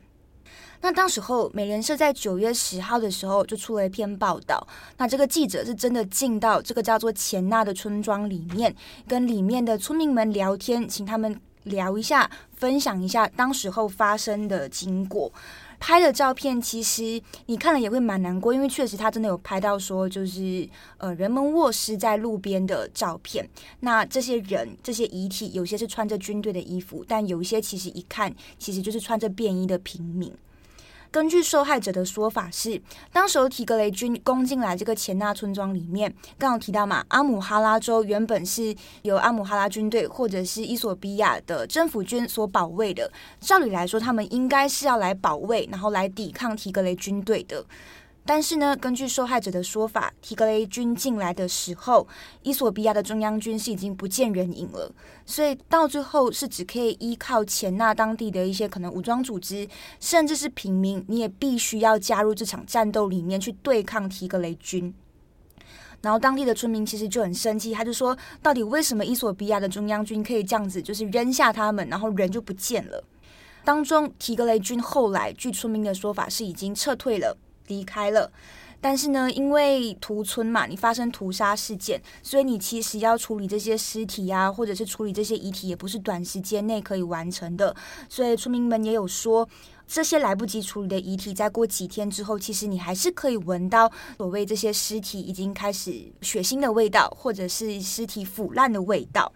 [0.82, 4.66] 那当时候，美联社在九月十号的时候就出了一篇报道。
[4.96, 8.74] 那这个记者是真的进到这个叫做钱纳的村庄里面，
[9.06, 15.30] 跟里面的村民们聊天，请他们聊一下，分享一下当时候发生的经过。
[15.78, 23.48] 拍的照片其实你看了也会蛮难过，因为确实他真的有拍到说，就是呃人们卧尸在路边的照片。
[23.80, 30.30] 那这些人这些遗体，有些是穿着军队的衣服，但有一些其实一看，其实就是穿着便衣的平民。
[31.10, 32.80] 根据受害者的说法是，
[33.12, 43.10] 当时提格雷军攻进来这个钱纳村庄里面，刚刚提到嘛，阿姆哈拉州原本是由阿姆哈拉军队或者是伊索比亚的政府军所保卫的。
[43.40, 47.64] 照理来说，他们应该是要来保卫，然后来抵抗提格雷军队的。
[48.32, 52.06] 但是呢，根据受害者的说法，提格雷军进来的时候，
[52.44, 54.88] 伊索比亚的中央军是已经不见人影了，
[55.26, 59.66] 所以到最后是只可以依靠前纳当地的一些可能武装组织，
[59.98, 64.94] 甚至是平民，你也必须要加入这场战斗里面去对抗提格雷军。
[66.00, 73.02] 然后当地的村民其实就很生气，他就说，到底为什么伊索比亚的中央军可以这样子，就是扔下他们，然后人就不见了？
[73.64, 77.36] 当中提格雷军后来据村民的说法是已经撤退了。
[77.70, 78.30] 离开了，
[78.80, 87.74] 但是呢，因为屠村嘛，你发生屠杀事件，所以你其实要处理这些尸体啊，或者是处理这些遗体，也不是短时间内可以完成的。
[88.08, 89.48] 所以村民们也有说，
[89.86, 99.32] 这些来不及处理的遗体，再过几天之后，其实你还是可以闻到所谓这些尸体已经开始血腥的味道，或者是尸体腐烂的味道。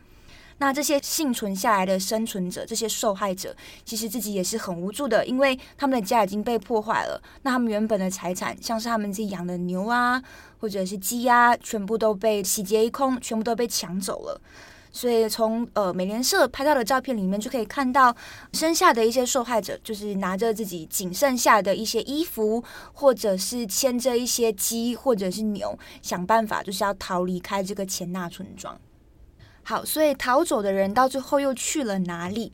[0.59, 7.21] 那这些幸存下来的生存者，这些受害者，其实自己也是很无助的，因为他们的家已经被破坏了。
[7.43, 10.23] 那他们原本的财产，像是他们自己养的牛啊，
[10.61, 14.41] 或者是鸡啊，全部都被洗劫一空，全部都被抢走了。
[14.93, 18.15] 所以从呃美联社拍到的照片里面就可以看到，
[18.53, 22.63] 剩下的一些受害者，就是拿着自己仅剩下的一些衣服，
[22.93, 28.81] 或者是牵着一些鸡或者是牛，想办法就是要逃离开这个钱纳村庄。
[29.65, 32.53] 好，所以逃走的人到最后又去了哪里？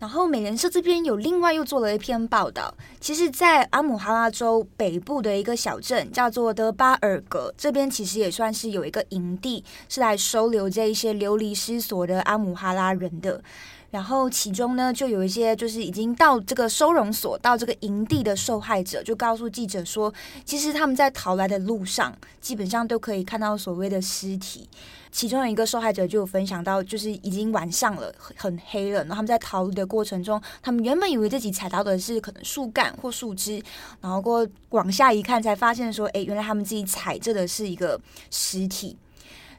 [0.00, 13.42] 然后美联社这边有另外又做了一篇报道，其实，在阿姆哈拉州北部的一个小镇叫做德巴尔格，这边其实也算是有一个营地，是来收留这一些流离失所的阿姆哈拉人的。
[13.90, 20.12] 然后其中呢，就有一些就是已经到这个收容所、到这个营地的受害者，就告诉记者说，
[20.44, 24.68] 其实他们在逃来的路上，基本上都可以看到所谓的尸体。
[25.12, 33.60] 其中有一个受害者就分享到，就是已经晚上了，很黑了，然后他们在逃离的过程中，他们原本以为自己踩到的是可能树干或树枝，
[34.00, 38.00] 然后过往下一看，才发现说，哎，原来他们自己踩着的是一个
[38.30, 38.96] 尸体。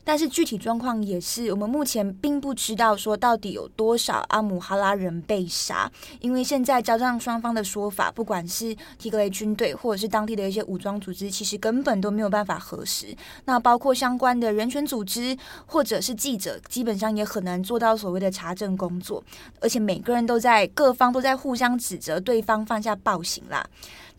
[0.04, 13.16] 但是具体状况也是，我们目前并不知道说到底有多少阿姆哈拉人被杀，因为现在交战双方的说法，不管是提格雷军队或者是当地的一些武装组织，其实根本都没有办法核实。
[13.46, 19.24] 那包括相关的人权组织或者是记者，基本上也很难做到所谓的查证工作，
[19.60, 23.66] 而且每个人都在各方都在互相指责对方犯下暴行啦。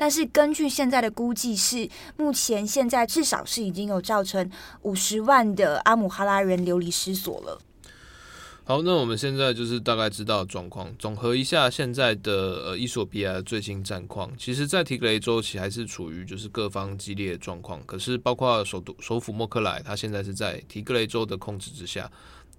[0.02, 7.60] 但是根据现在的估计是，目前现在至少是已经有造成五十万的阿姆哈拉人流离失所了。
[8.64, 12.32] 好，那我们现在就是大概知道状况，总和一下现在的
[12.64, 14.28] 呃伊索比亚的最新战况。
[14.36, 22.10] 其实，在提格雷州其实还是处于就是各方激烈的状况，可是包括首都首府莫克莱，它现在是在提格雷州的控制之下，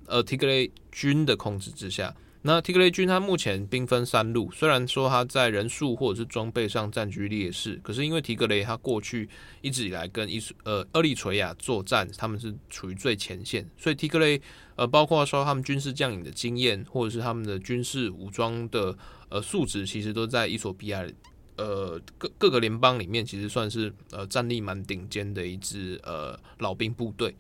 [0.06, 2.16] 呃，提格雷军的控制之下。
[2.46, 9.30] 那提格雷军他目前兵分三路，虽然说他在人数或者是装备上占据劣势，可是因为提格雷他过去
[9.62, 14.42] 一直以来跟伊呃厄立垂亚作战，他们是处于最前线，所以提格雷
[14.76, 18.94] 呃包括说他们军事将领的经验或者是他们的军事武装的
[19.30, 21.02] 呃素质，其实都在伊索比亚
[21.56, 27.34] 呃各各个联邦里面，其实算是呃战力蛮顶尖的一支呃老兵部队。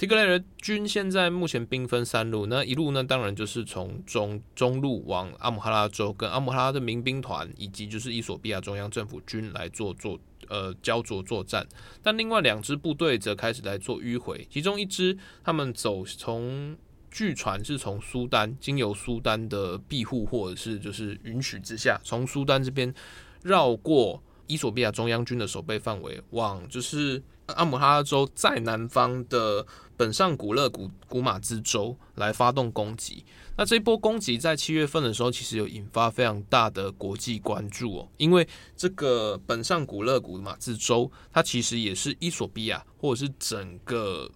[0.00, 11.68] 提格雷军现在目前兵分三路，那一路呢，当然就是从中中路往阿姆哈拉州，跟阿姆哈拉的民兵团以及就是伊索比亚中央政府军来做做呃焦灼作战。
[12.02, 16.74] 但另外两支部队则开始来做迂回，其中一支他们走从
[17.10, 22.94] 据传是从苏丹经由苏丹的庇护或者是就是允许之下，从苏丹这边
[23.42, 29.66] 绕过伊索比亚中央军的守备范围，往就是阿姆哈拉州在南方的。
[30.00, 33.22] 本上古勒古古马兹州来发动攻击，
[33.54, 44.30] 那这一波攻击在七月份的时候，其实有引发非常大的国际关注哦，因为这个本上古勒古马兹州，它其实也是伊索比亚或者是整个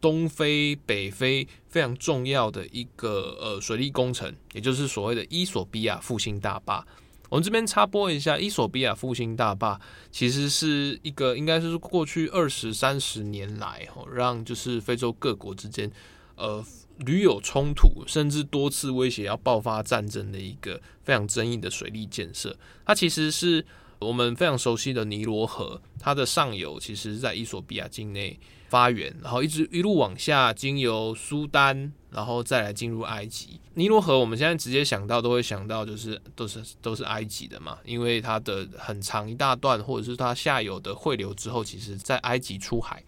[0.00, 6.82] 东非、北非非常重要的一个呃水利工程，也就是所谓的伊索比亚复兴大坝。
[7.30, 15.90] 我们这边插播一下，伊索比亚复兴大坝其实是一个应该是过去二十三十年来，吼，让就是非洲各国之间，
[16.36, 16.64] 呃，
[16.98, 22.56] 屡有冲突，甚至多次威胁要爆发战争的一个非常争议的水利建设。
[22.84, 23.64] 它其实是
[23.98, 28.38] 我们非常熟悉的尼罗河，它的上游其实是在伊索比亚境内。
[28.66, 33.60] 发源，然后一直一路往下，经由苏丹，然后再来进入埃及。
[33.74, 43.00] 尼罗河，我们现在直接想到都会想到，就是都是都是埃及的嘛，因为它的很长一大段，或者是它下游的汇流之后，其实在埃及出海。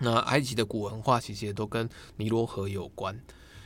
[0.00, 3.16] 那埃及的古文化其实也都跟尼罗河有关。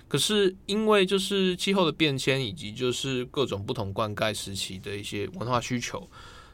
[0.09, 6.09] 可是因为就是气候的变迁，以及就是各种不同灌溉时期的一些文化需求，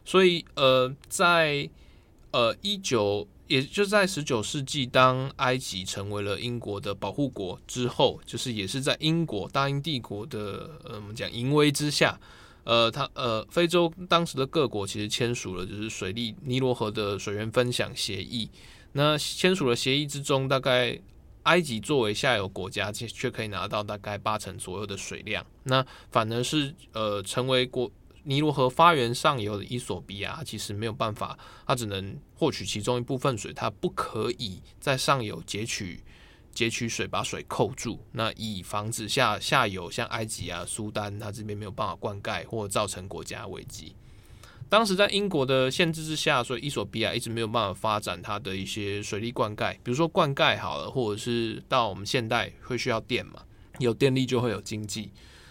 [0.05, 1.69] 所以呃，在
[2.31, 3.27] 呃一九。
[3.49, 12.19] 也就在十九世纪，当埃及成为了英国的保护国之后，就是也是在英国大英帝国的呃我们讲淫威之下，
[12.65, 18.49] 呃，他呃非洲当时的各国其实签署了就是水利尼罗河的水源分享协议。
[18.93, 20.99] 那签署了协议之中，大概
[21.45, 25.45] 埃及作为下游国家，却却可以拿到大概八成左右的水量。
[25.65, 27.91] 那反而是呃成为国。
[28.25, 31.37] 尼罗河发源上游的伊索比亚，其实没有办法，
[31.67, 36.05] 它只能获取其中一部分水，它不可以在上游截取
[36.55, 43.97] 截取水，把水扣住，那以防止下下游像埃及啊、苏丹，它这边没有办法灌溉或造成国家危机。
[44.73, 53.43] 当时在英国的限制之下，所以伊索比亚一直没有办法发展它的一些水利灌溉，比如说灌溉好了，或者是到我们现代会需要电嘛，
[53.81, 55.11] 有电力就会有经济。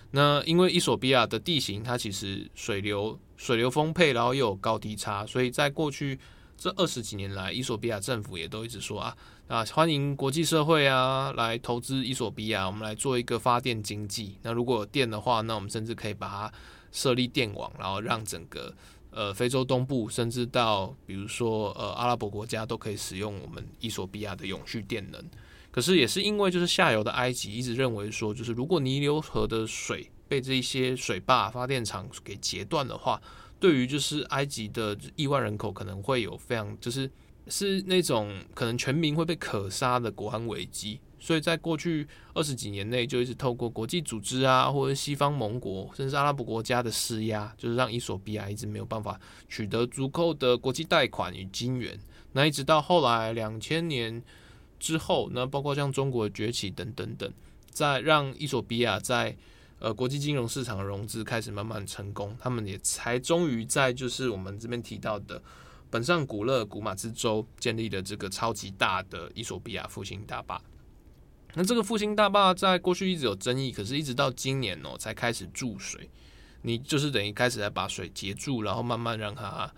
[0.10, 6.18] 那因为伊索比亚的地形，它其实水流水流丰沛，然后又有高低差，所以在过去
[6.58, 9.16] 这二十几年来，伊索比亚政府也都一直说啊
[9.48, 14.40] 啊，欢迎国际社会啊来投资伊索比亚，我们来做一个发电经济。
[14.42, 16.52] 那如果有电的话，那我们甚至可以把它
[16.92, 18.74] 设立电网，然后让整个
[19.12, 25.24] 呃非洲东部，甚至到比如说呃阿拉伯国家都可以使用我们伊索比亚的永续电能。
[25.70, 33.22] 可是也是因为就是下游的埃及一直认为说，就是如果尼罗河的水被这些水坝发电厂给截断的话，
[33.59, 37.09] 对于就是埃及的亿万人口可能会有非常就是
[37.47, 40.99] 是那种可能全民会被可杀的国安危机。
[41.22, 49.18] 所以在过去二十几年内，就一直透过国际组织啊，或者西方盟国，甚至阿拉伯国家的施压，就是让伊索比亚一直没有办法
[49.48, 51.98] 取得足够的国际贷款与金援。
[52.34, 54.22] 那一直到后来两千年。
[54.84, 57.32] 之后，那包括像中国的崛起等等等，
[57.70, 59.38] 在让伊索比亚在
[59.78, 65.40] 呃国际金融市场的融资开始慢慢成功，他们也才终于在就是我们这边提到的
[65.92, 70.60] 本上古勒古马兹州建立了这个超级大的伊索比亚复兴大坝。
[71.54, 76.10] 那这个复兴大坝在过去一直有争议，可是一直到今年哦才开始注水，
[76.62, 79.72] 你就是等于开始来把水截住，然后慢慢让它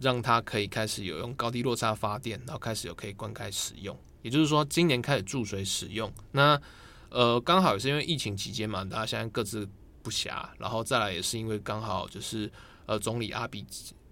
[0.00, 3.98] 让它可以开始有用高低落差发电，然后开始有可以灌溉使用。
[4.22, 6.60] 也就是说，今年开始注水使用，那
[7.10, 9.68] 呃刚好也是因为疫情期间嘛，大家现在各自
[10.02, 12.50] 不暇，然后再来也是因为刚好就是
[12.86, 13.64] 呃总理阿比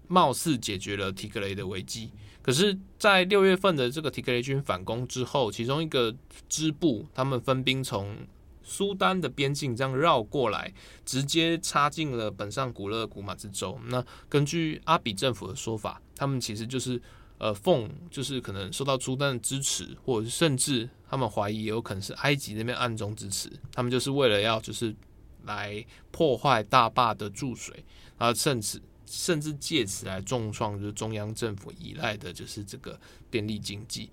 [0.07, 6.15] 貌似解决了提格雷的危机，可是，在六月份的这个提格雷军反攻之后，其中一个
[6.47, 8.15] 支部他们分兵从
[8.63, 10.73] 苏丹的边境这样绕过来，
[11.05, 13.79] 直接插进了本上古勒古马兹州。
[13.87, 17.01] 那根据阿比政府的说法，他们其实就是。
[17.37, 24.95] 呃，奉就是可能受到苏丹的支持，或者甚至他们怀疑也有可能是埃及那边暗中支持，他们就是为了要就是
[25.43, 27.83] 来破坏大坝的注水，
[28.17, 32.99] 然后甚至甚至借此来重创就是中央政府依赖的就是这个
[33.29, 34.09] 电力经济。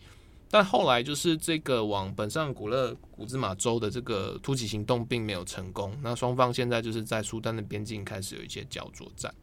[0.51, 9.35] 但后来就是这个往本上古勒古兹马州的这个突袭行动并没有成功，那双方现在就是在苏丹的边境开始有一些焦灼战。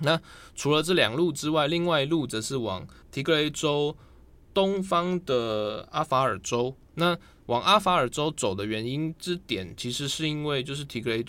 [0.00, 0.18] 那
[0.54, 3.94] 除了这两路之外，另外一路则是往提格雷州
[4.54, 6.74] 东方的阿法尔州。
[6.94, 11.22] 那往阿法尔州走的原因之点，其实是因为就是提格雷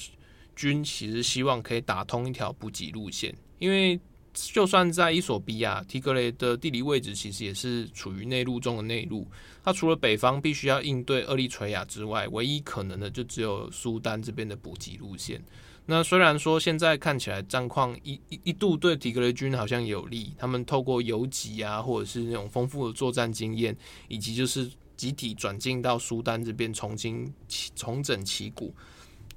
[0.60, 3.98] 军其实希望可以打通一条补给路线，因为
[4.34, 9.26] 就算在伊索比亚，提格雷的地理位置其实也是处于内陆中的内陆。
[9.64, 15.42] 它除了北方必须要应对厄立垂亚之外，唯一可能的就只有苏丹这边的补给路线。
[15.86, 23.74] 那虽然说现在看起来战况一一一度对提格雷军好像有利，他们透过游击啊，或者是那种丰富的作战经验，
[24.10, 27.34] 以及就是集体转进到苏丹这边重新
[27.78, 28.76] 重整旗鼓，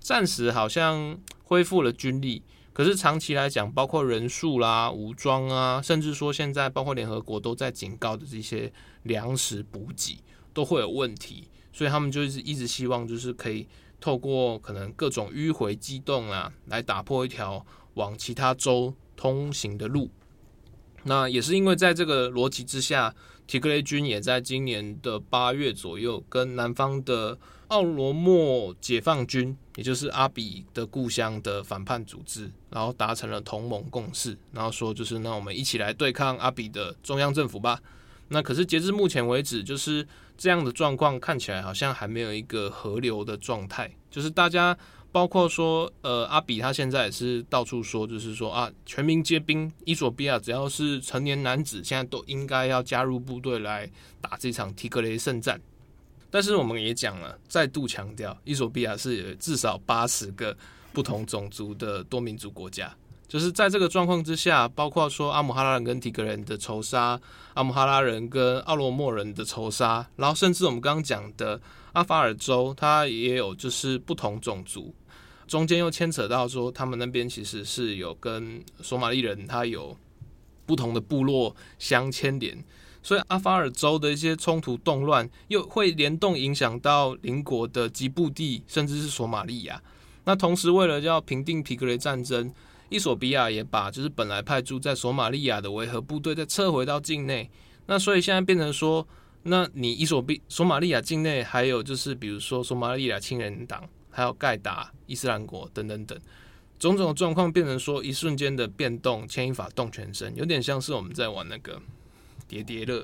[0.02, 2.42] 暂时好像恢复了军力。
[2.72, 8.72] 可是长期来讲，包括人数啦、武装啊，甚至说现在包括联合国都在警告的这些
[9.04, 10.18] 粮食补给
[10.52, 13.66] 都会有问题，所以他们就是一直希望就是可以。
[14.00, 20.10] 透过可能各种迂回机动啊，来打破一条往其他州通行的路。
[21.04, 23.14] 那也是因为在这个逻辑之下，
[23.46, 27.38] 提格雷军也在今年的八月左右，跟南方的
[27.72, 37.80] 奥罗莫解放军，也就是阿比的故乡的反叛组织，然后达成了同盟共识，然后说就是那我们一起来对抗阿比的中央政府吧。
[38.28, 40.06] 那可是截至目前为止，就是
[40.36, 43.90] 这样的状况看起来好像还没有一个合流的状态。
[44.10, 44.76] 就是大家
[45.10, 55.58] 包括说，呃，阿比他现在也是到处说，就是说啊，全民皆兵，伊索比亚只要是成年男子，现在都应该要加入部队来打这场提格雷圣战。
[56.32, 60.56] 但是我们也讲了，再度强调，伊索比亚是有至少八十个
[60.90, 62.90] 不同种族的多民族国家。
[63.28, 67.20] 就是在这个状况之下，包括说阿姆哈拉人跟提格人的仇杀，
[67.52, 71.60] 阿姆哈拉人跟奥罗莫人的仇杀，然后甚至我们刚刚讲的
[71.92, 74.94] 阿法尔州，它也有就是不同种族，
[75.46, 79.94] 中间又牵扯到说他们那边其实是有跟索马利人，他有
[80.64, 82.62] 不同的部落相牵连，
[83.02, 89.82] 所以阿法尔州的一些冲突动乱又会联动影响到邻国的吉布地，甚至是索马利亚。
[90.24, 92.52] 那同时为了要平定皮格雷战争。
[92.88, 97.50] 伊索比亚也把就是本来派驻在索马利亚的维和部队再撤回到境内，
[97.86, 99.08] 那所以现在变成说，
[99.44, 106.20] 那你伊索比索马利亚境内还有就是比如说索马利亚亲人党，还有盖达伊斯兰国等等等，
[106.78, 111.80] 种种状况变成说一瞬间的变动，牵一发动全身，有点像是我们在玩那个
[112.52, 113.02] 叠叠乐，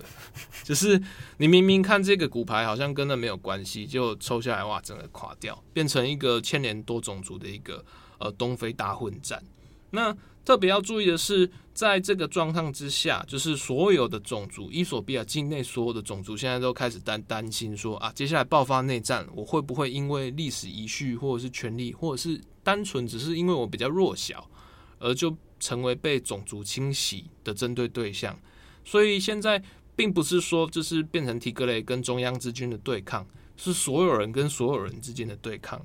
[0.62, 1.01] 就是
[1.38, 7.82] 你明明看这个骨牌好像跟那没有关系，就抽下来哇，整个垮掉，变成一个牵连多种族的一个
[8.18, 9.42] 呃东非大混战。
[9.90, 24.46] 那特别要注意的是，在这个状况之下，就是所有的种族，伊索比亚境内所有的种族，现在都开始担担心说啊，接下来爆发内战，我会不会因为历史遗绪，或者是权力，或者是单纯只是因为我比较弱小，
[24.99, 28.38] 而就成为被种族清洗的针对对象？
[28.89, 29.62] 所以现在
[29.95, 35.78] 并不是说就是变成提格雷跟中央之军的对抗，是所有人跟所有人之间的对抗。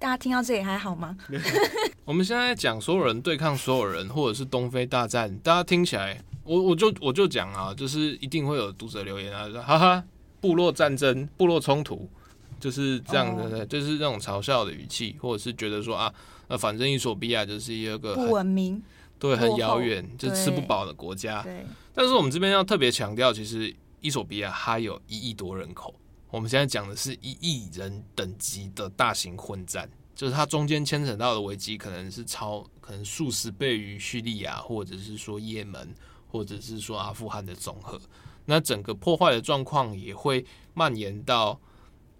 [0.00, 1.16] 大家听到这里还好吗？
[2.04, 10.04] 我们现在讲所有人对抗所有人，或者是东非大战，大家听起来，我我就我就讲啊，就是一定会有读者留言啊，说哈哈，
[10.40, 12.10] 部落战争、部落冲突，
[12.58, 13.68] 就是这样的，oh.
[13.68, 16.12] 就是那种嘲笑的语气，或者是觉得说啊，
[16.48, 18.82] 那反正伊索比亚就是一个不文明，
[19.22, 21.40] 对，很遥远，就吃不饱的国家。
[21.42, 21.64] 对，
[21.94, 25.94] 但是我们这边要特别强调，其实伊索比亚还有一亿多人口。
[26.28, 35.94] 我们现在讲的是一亿人等级的大型混战，就是它中间牵扯到的危机可能是超可能数十倍于叙利亚，或者是说也门，
[36.26, 38.00] 或者是说阿富汗的总和。
[38.44, 40.44] 那整个破坏的状况也会
[40.74, 41.60] 蔓延到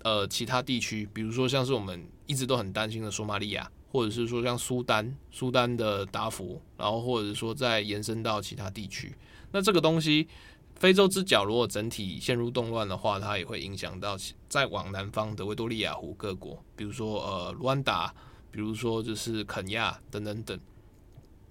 [0.03, 9.14] 呃其他地区，比如说像是我们一直都很担心的索马利亚，或者是说像苏丹，苏丹的达芙，然后或者说再延伸到其他地区。
[9.53, 10.26] 那这个东西。
[10.74, 14.16] 非洲之角如果整体陷入动乱的话，它也会影响到
[14.49, 18.12] 再往南方的维多利亚湖各国，比如说呃卢安达，
[18.51, 20.59] 比如说就是肯亚等等等。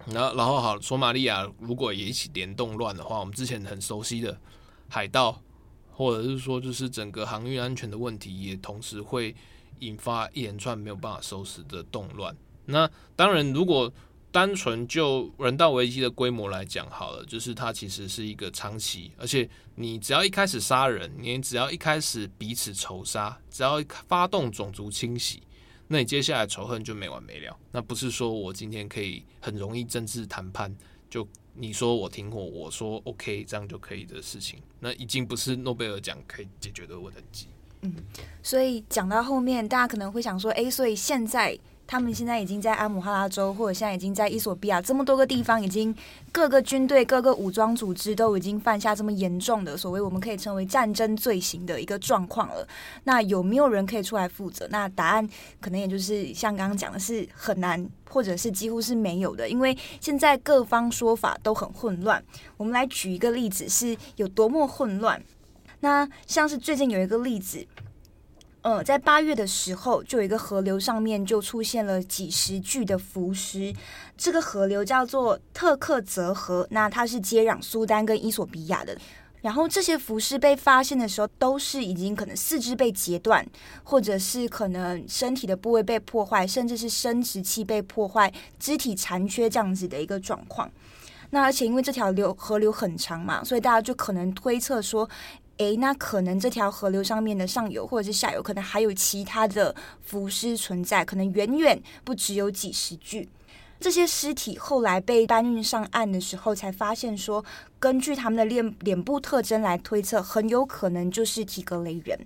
[0.08, 4.38] 然后然后好，索马利亚如果也一起联动乱的话，我们之前很熟悉的
[4.90, 5.40] 海盗，
[5.90, 9.34] 或者是说就是整个航运安全的问题，也同时会
[9.82, 12.34] 引发一连串没有办法收拾的动乱。
[12.64, 13.92] 那当然如果
[14.30, 25.42] 单纯就人道危机的规模来讲，好了，就是它其实是一个长期，而且你只要一开始杀人，你只要一开始彼此仇杀，只要发动种族清洗，
[25.88, 27.54] 那你接下来仇恨就没完没了。
[27.72, 30.74] 那不是说我今天可以很容易政治谈判，
[31.10, 37.48] 就你说我停火，我说 OK，这样就可以的事情，那已经不是诺贝尔奖可以解决的问题。
[37.82, 37.94] 嗯，
[38.42, 41.58] 所以讲到后面，大家可能会想说，诶，所以现在。
[41.84, 45.94] 他们现在已经在阿姆哈拉州，或者现在已经在伊索比亚这么多个地方，已经
[46.30, 52.66] 各个军队、各个武装组织都已经犯下这么严重的所谓我们可以称为战争罪行的一个状况了。
[53.04, 54.66] 那有没有人可以出来负责？
[54.70, 55.28] 那答案
[55.60, 62.24] 可能也就是像刚刚讲的，是很难，或者是几乎是没有的，因为现在各方说法都很混乱。
[62.56, 65.22] 我们来举一个例子，是有多么混乱。
[65.82, 67.64] 那像是最近有一个例子。
[68.62, 73.74] 呃，在八月的时候，就有一个河流上面就出现了几十具的浮尸。
[74.16, 78.96] 这个河流叫做特克泽河，那它是接壤苏丹跟伊索比亚的。
[79.40, 83.44] 然后这些浮尸被发现的时候，都是已经可能四肢被截断，
[83.82, 90.70] 或者是可能身体的部位被破坏，甚至是生殖器被破坏、肢体残缺这样子的一个状况。
[91.30, 95.10] 那而且因为这条流河流很长嘛，所以大家就可能推测说。
[95.70, 103.28] 诶，那可能这条河流上面的上游或者是下游，可能还有其他的浮尸存在，可能远远不只有几十具。
[103.80, 107.44] 这些尸体后来被搬运上岸的时候，才发现说，
[107.80, 112.18] 根据他们的脸脸部特征来推测，很有可能就是体格雷人。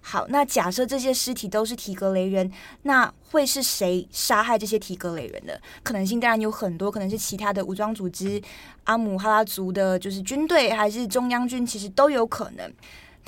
[0.00, 2.50] 好，那假设这些尸体都是提格雷人，
[2.82, 5.60] 那会是谁杀害这些提格雷人的？
[5.82, 8.40] 可能性当然有很多，可能是其他的武装组织，
[8.84, 12.72] 阿姆哈拉族的，就是军队，还是中央军，其实都有可能。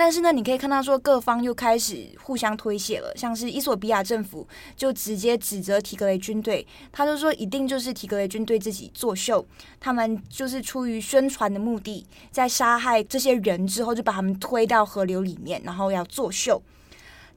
[0.02, 9.44] 但是呢，你可以看到说各方又开始互相推卸了，像是伊索比亚政府就直接指责提格雷军队，他就说一定就是提格雷军队自己作秀，
[9.78, 16.62] 他们就是出于宣传的目的，在杀害这些人之后就把他们推到河流里面，然后要作秀。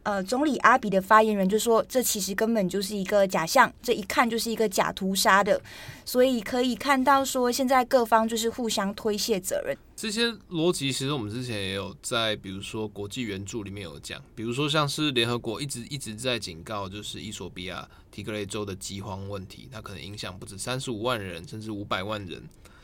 [0.04, 5.62] 呃，总理阿比的发言人就说，这其实根本就是一个假象，这一看就是一个假屠杀的，
[6.04, 9.78] 所以可以看到说，现在各方就是互相推卸责任。
[9.95, 22.43] 这些逻辑其实我们之前也有在，比如说国际援助里面有讲，比如说像是联合国一直一直在警告，就是伊索比亚提格雷州的饥荒问题，它可能影响不止三十五万人，甚至五百万人。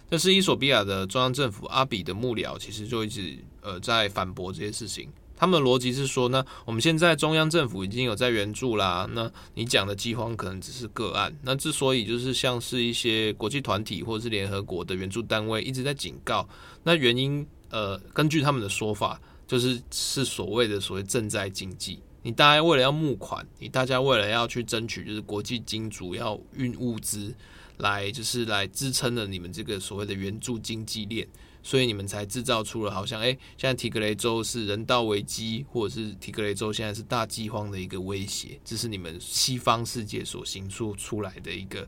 [0.09, 5.09] 但是伊索比亚的中央政府阿比的幕僚其实就一直呃在反驳这些事情。
[5.39, 11.33] 他们的逻辑是说呢，我们现在中央政府已经有在援助啦，那你讲的饥荒可能只是个案。
[11.41, 16.47] 那之所以就是像是一些国际团体或者是联合国的援助单位一直在警告，
[16.83, 21.99] 那原因呃，根据他们的说法，就是是所谓的所谓賑灾经济。
[22.21, 27.33] 你大家为了要募款，你大家为了要去争取，就是国际金主要运物资
[27.77, 31.25] 来，就是来支撑了你们这个所谓的援助经济链。
[31.61, 41.87] 所以你们才制造出了好像诶，现在提格雷州是人道危机，或者是提格雷州现在是大饥荒的一个威胁，这是你们西方世界所行出出来的一个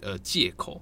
[0.00, 0.80] 呃借口。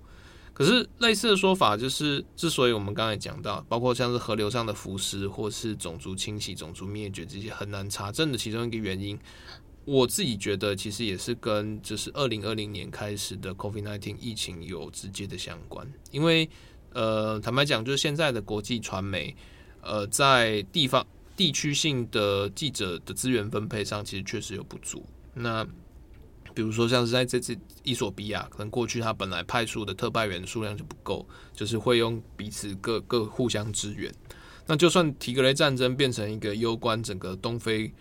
[0.52, 9.18] 可是类似的说法就是，之所以我们刚才讲到，包括像是河流上的浮尸，或是种族清洗、种族灭绝这些很难查证的其中一个原因，
[9.84, 16.48] 我自己觉得其实也是跟就是二零二零年开始的 COVID-19 疫情有直接的相关，因为。
[16.96, 19.36] 呃，坦白讲，就是现在的国际传媒，
[19.82, 25.04] 呃，在地方地区性的记者的资源分配上，其实确实有不足。
[25.34, 25.62] 那
[26.54, 34.10] 比如说，像是在这次伊索比亚，可能过去他本来派出的特派员数量就不够，就是会用彼此各各互相支援。
[34.66, 37.92] 那就算提格雷战争变成一个攸关整个东非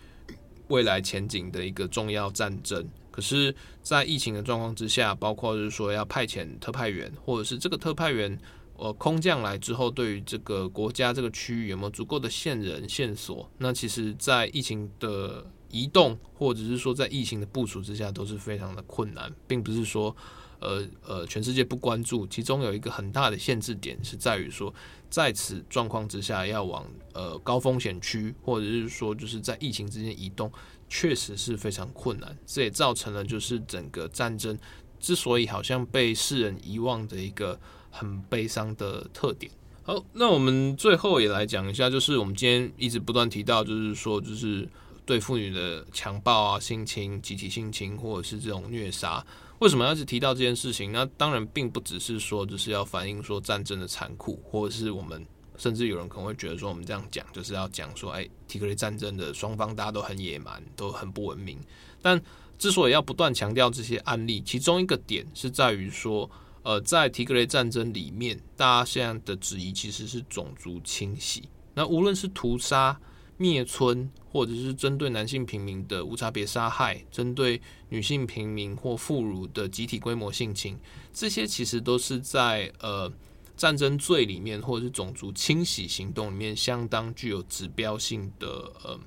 [0.70, 8.39] 未来前景的一个重要战争，可是，在疫情的状况之下，包括就是说要派遣特派员，或者是这个特派员。
[8.78, 13.49] 呃，空降来之后，对于这个国家、这个区域有没有足够的线人线索？
[13.57, 20.13] 那其实，在疫情的移动，或者是说在疫情的部署之下，都是非常的困难，并不是说，
[20.59, 22.28] 呃呃，全世界不关注。
[22.28, 24.73] 其中有一个很大的限制点是在于说，
[25.09, 30.51] 在此状况之下，要往呃高风险区，或者是说就是在疫情之间移动，
[30.89, 32.38] 确实是非常困难。
[32.45, 34.59] 这也造成了就是整个战争
[34.99, 37.57] 之所以好像被世人遗忘的一个。
[37.96, 39.50] 很悲伤的特点。
[39.84, 44.68] 好，那我们最后也来讲一下，就是我们今天一直不断提到，就是说，就是
[45.06, 49.24] 对妇女的强暴啊、性侵、集体性侵，或者是这种虐杀，
[49.60, 50.91] 为什么要一直提到这件事情？
[50.91, 55.24] 那当然并不只是说，就是要反映说战争的残酷，或者是我们
[55.56, 61.60] 甚至有人可能会觉得说，我们这样讲就是要讲说，哎，提格雷战争的双方大家都很野蛮，都很不文明。
[62.02, 62.20] 但
[62.58, 66.28] 之所以要不断强调这些案例，其中一个点是在于说。
[66.66, 71.47] 呃，在提格雷战争里面，大家现在的质疑其实是种族清洗。
[71.76, 72.99] 那无论是屠杀、
[73.38, 80.76] 灭村，或者是针对男性平民的无差别杀害，针对女性平民或妇孺的集体规模性侵，
[81.13, 83.13] 这些其实都是在呃
[83.55, 88.99] 战争罪里面，或者是种族清洗行动里面相当具有指标性的呃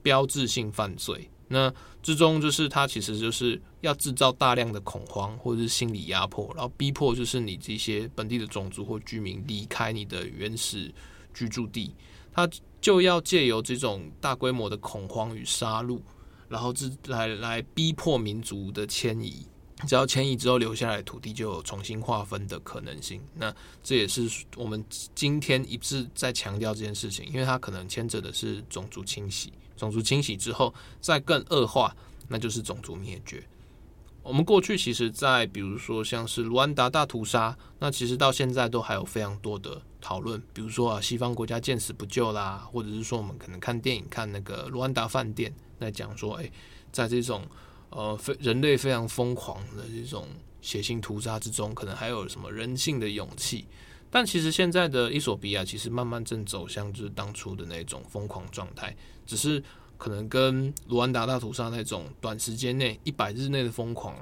[0.00, 1.28] 标志性犯罪。
[1.52, 10.94] 那之中就是它其实就是要制造大量的恐慌或者是心理压迫，然后逼迫就是你这些本地的种族或居民离开你的原始
[11.34, 11.92] 居住地，
[12.32, 12.48] 它
[12.80, 15.98] 就要借由这种大规模的恐慌与杀戮，
[16.48, 19.44] 然后是来来逼迫民族的迁移。
[19.88, 23.20] 只要迁移之后留下来土地就有重新划分的可能性。
[23.34, 24.84] 那这也是我们
[25.14, 29.52] 今天一直在强调这件事情，因为它可能牵扯的是种族清洗。
[29.80, 31.96] 种族清洗之后再更恶化，
[32.28, 33.42] 那就是种族灭绝。
[34.22, 40.40] 我们过去其实，在比如说像是卢安达大屠杀，那其实到现在都还有非常多的讨论。
[40.52, 46.52] 比如说啊，西方国家见死不救啦，或者是说我们可能看电影看那个卢安达饭店，在讲说，诶，
[46.92, 47.42] 在这种。
[47.92, 50.24] 呃，非人类非常疯狂的这种
[50.60, 53.66] 血腥屠杀之中，可能还有什么人性的勇气？
[54.10, 59.62] 但其实现在的伊索比亚其实慢慢正走向就是当初的那种疯狂状态，只是
[59.96, 64.16] 可能跟卢安达大屠杀那种短时间内一百日内的疯狂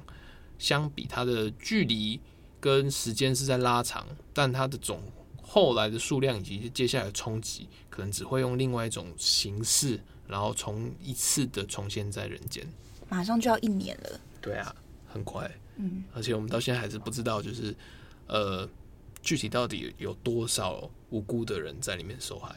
[0.59, 2.21] 相比，它的距离
[2.61, 5.01] 跟时间是在拉长，但它的总
[5.41, 12.67] 后来的数量以及接下来的冲击，可能只会用另外一种形式，然后重一次的重现在人间。
[13.09, 14.75] 马上就要一年了，对啊，
[15.07, 17.75] 很快，嗯，而且我们到现在还是不知道，就是
[18.27, 18.69] 呃，
[19.29, 22.49] 具体到底有多少无辜的人在里面受害。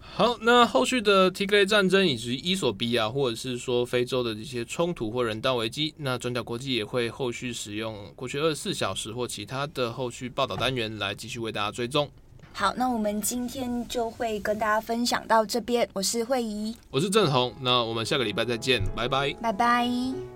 [0.00, 12.08] 好，那后续的提格雷战争以及伊索比亚或者是说非洲的这些冲突或人道危机，那转角国际也会后续使用过去二十四小时或其他的后续报道单元来继续为大家追踪。
[12.52, 15.86] 好，那我们今天就会跟大家分享到这边。
[15.92, 20.35] 我是慧怡，我是郑红，那我们下个礼拜再见，拜拜，拜拜。